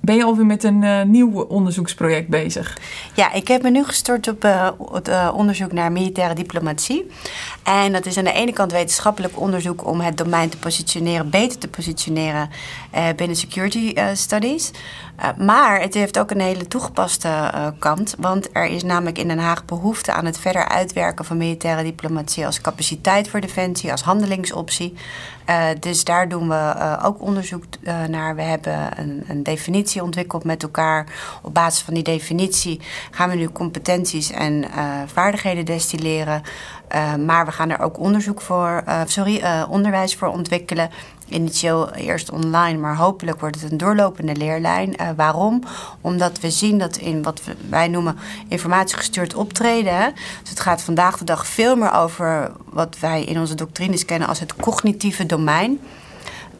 [0.03, 2.77] Ben je alweer met een uh, nieuw onderzoeksproject bezig?
[3.13, 7.11] Ja, ik heb me nu gestort op uh, het uh, onderzoek naar militaire diplomatie.
[7.63, 11.57] En dat is aan de ene kant wetenschappelijk onderzoek om het domein te positioneren, beter
[11.57, 12.49] te positioneren
[13.15, 14.71] binnen security studies.
[15.37, 18.15] maar het heeft ook een hele toegepaste kant.
[18.17, 22.45] Want er is namelijk in Den Haag behoefte aan het verder uitwerken van militaire diplomatie
[22.45, 24.93] als capaciteit voor defensie, als handelingsoptie.
[25.79, 27.63] dus daar doen we ook onderzoek
[28.09, 28.35] naar.
[28.35, 31.05] We hebben een, een definitie definitie ontwikkeld met elkaar.
[31.41, 32.79] Op basis van die definitie
[33.11, 34.65] gaan we nu competenties en
[35.05, 36.41] vaardigheden destilleren.
[37.25, 40.89] maar we gaan er ook onderzoek voor, sorry, onderwijs voor ontwikkelen
[41.29, 44.95] initieel eerst online, maar hopelijk wordt het een doorlopende leerlijn.
[45.15, 45.63] Waarom?
[46.01, 48.17] Omdat we zien dat in wat wij noemen
[48.47, 50.13] informatiegestuurd optreden.
[50.41, 54.27] Dus het gaat vandaag de dag veel meer over wat wij in onze doctrines kennen
[54.27, 55.79] als het cognitieve domein.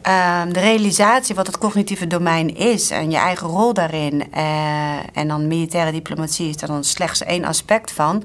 [0.06, 4.24] Uh, de realisatie wat het cognitieve domein is en je eigen rol daarin.
[4.34, 8.24] Uh, en dan militaire diplomatie is daar dan slechts één aspect van.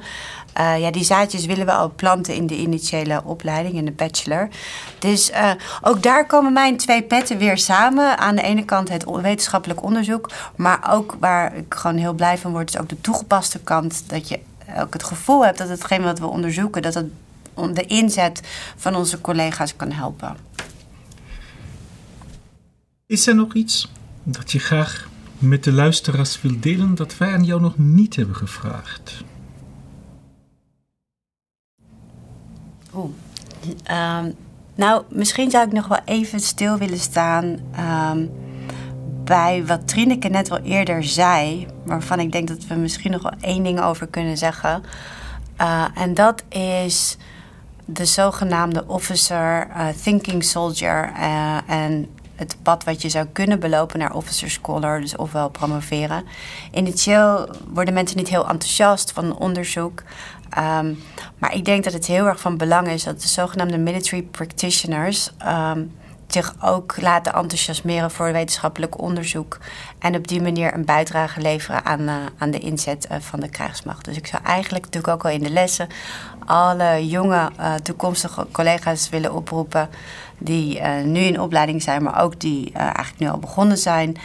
[0.59, 4.47] Uh, ja, die zaadjes willen we al planten in de initiële opleiding, in de bachelor.
[4.99, 5.51] Dus uh,
[5.82, 8.17] ook daar komen mijn twee petten weer samen.
[8.17, 12.51] Aan de ene kant het wetenschappelijk onderzoek, maar ook waar ik gewoon heel blij van
[12.51, 14.03] word, is ook de toegepaste kant.
[14.07, 14.39] Dat je
[14.80, 17.05] ook het gevoel hebt dat hetgeen wat we onderzoeken, dat het
[17.73, 18.41] de inzet
[18.75, 20.38] van onze collega's kan helpen.
[23.08, 23.91] Is er nog iets
[24.24, 28.36] dat je graag met de luisteraars wil delen dat wij aan jou nog niet hebben
[28.36, 29.24] gevraagd?
[32.95, 33.10] Oeh.
[33.91, 34.36] Um,
[34.76, 37.45] nou, misschien zou ik nog wel even stil willen staan
[37.80, 38.32] um,
[39.24, 43.36] bij wat Trineke net al eerder zei, waarvan ik denk dat we misschien nog wel
[43.39, 44.84] één ding over kunnen zeggen.
[45.62, 47.18] Uh, en dat is
[47.86, 53.99] de zogenaamde officer uh, thinking soldier uh, en het pad wat je zou kunnen belopen
[53.99, 56.23] naar officer scholar, dus ofwel promoveren.
[56.71, 60.03] Initieel worden mensen niet heel enthousiast van onderzoek.
[60.57, 61.03] Um,
[61.38, 65.31] maar ik denk dat het heel erg van belang is dat de zogenaamde military practitioners
[65.47, 65.91] um,
[66.27, 69.57] zich ook laten enthousiasmeren voor wetenschappelijk onderzoek.
[69.99, 73.49] En op die manier een bijdrage leveren aan, uh, aan de inzet uh, van de
[73.49, 74.05] krijgsmacht.
[74.05, 75.88] Dus ik zou eigenlijk natuurlijk ook al in de lessen
[76.45, 79.89] alle jonge uh, toekomstige collega's willen oproepen.
[80.38, 84.17] Die nu in opleiding zijn, maar ook die eigenlijk nu al begonnen zijn.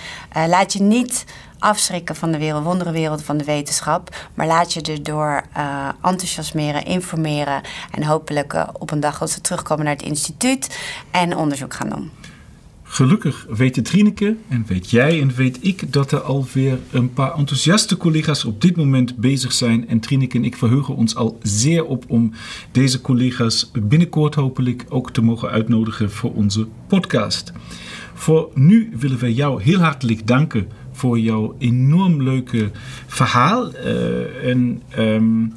[0.47, 1.25] laat je niet
[1.59, 4.17] afschrikken van de wereld, wonderenwereld van de wetenschap.
[4.35, 5.43] Maar laat je erdoor
[6.03, 7.63] enthousiasmeren, informeren.
[7.91, 10.79] En hopelijk op een dag als ze terugkomen naar het instituut
[11.11, 12.11] en onderzoek gaan doen.
[12.93, 17.97] Gelukkig weet Trineke en weet jij en weet ik dat er alweer een paar enthousiaste
[17.97, 19.89] collega's op dit moment bezig zijn.
[19.89, 22.33] En Trineke en ik verheugen ons al zeer op om
[22.73, 27.53] deze collega's binnenkort hopelijk ook te mogen uitnodigen voor onze podcast.
[28.15, 32.71] Voor nu willen wij jou heel hartelijk danken voor jouw enorm leuke
[33.07, 33.75] verhaal.
[33.75, 35.53] Uh, en um,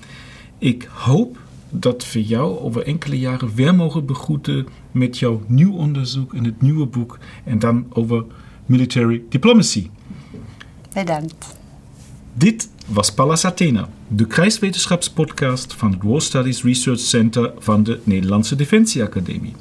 [0.58, 1.38] ik hoop
[1.70, 6.62] dat we jou over enkele jaren weer mogen begroeten met jouw nieuw onderzoek in het
[6.62, 8.26] nieuwe boek en dan over
[8.66, 9.90] military diplomacy.
[10.94, 11.58] Bedankt.
[12.34, 18.56] Dit was Pallas Athena, de krijgswetenschapspodcast van het War Studies Research Center van de Nederlandse
[18.56, 19.54] Defensie Academie.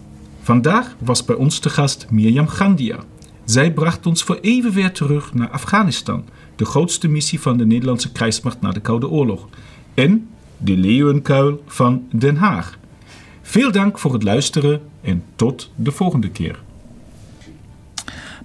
[0.43, 3.05] Vandaag was bij ons te gast Mirjam Gandia.
[3.45, 6.24] Zij bracht ons voor even weer terug naar Afghanistan,
[6.57, 9.49] de grootste missie van de Nederlandse krijgsmacht na de Koude Oorlog,
[9.95, 12.78] en de leeuwenkuil van Den Haag.
[13.43, 16.63] Veel dank voor het luisteren en tot de volgende keer.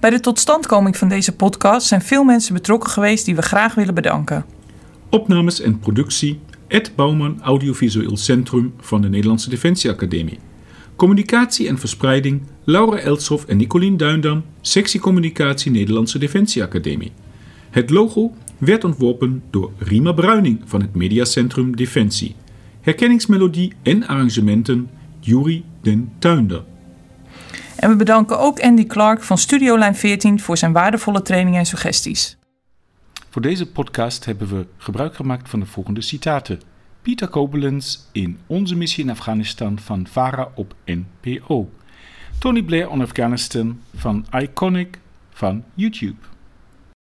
[0.00, 3.94] Bij de totstandkoming van deze podcast zijn veel mensen betrokken geweest die we graag willen
[3.94, 4.44] bedanken.
[5.08, 10.38] Opnames en productie Ed Bouwman Audiovisueel Centrum van de Nederlandse Defensie Academie.
[10.96, 17.12] Communicatie en verspreiding Laura Elshoff en Nicolien Duindam, sectie Communicatie Nederlandse Defensie Academie.
[17.70, 22.34] Het logo werd ontworpen door Rima Bruining van het Mediacentrum Defensie.
[22.80, 24.90] Herkenningsmelodie en arrangementen
[25.20, 26.64] Jury den Tuinder.
[27.76, 31.66] En we bedanken ook Andy Clark van Studio Lijn 14 voor zijn waardevolle training en
[31.66, 32.38] suggesties.
[33.30, 36.60] Voor deze podcast hebben we gebruik gemaakt van de volgende citaten.
[37.02, 41.70] Pieter Kobelens in Onze Missie in Afghanistan van VARA op NPO.
[42.38, 44.98] Tony Blair on Afghanistan van Iconic
[45.30, 46.29] van YouTube.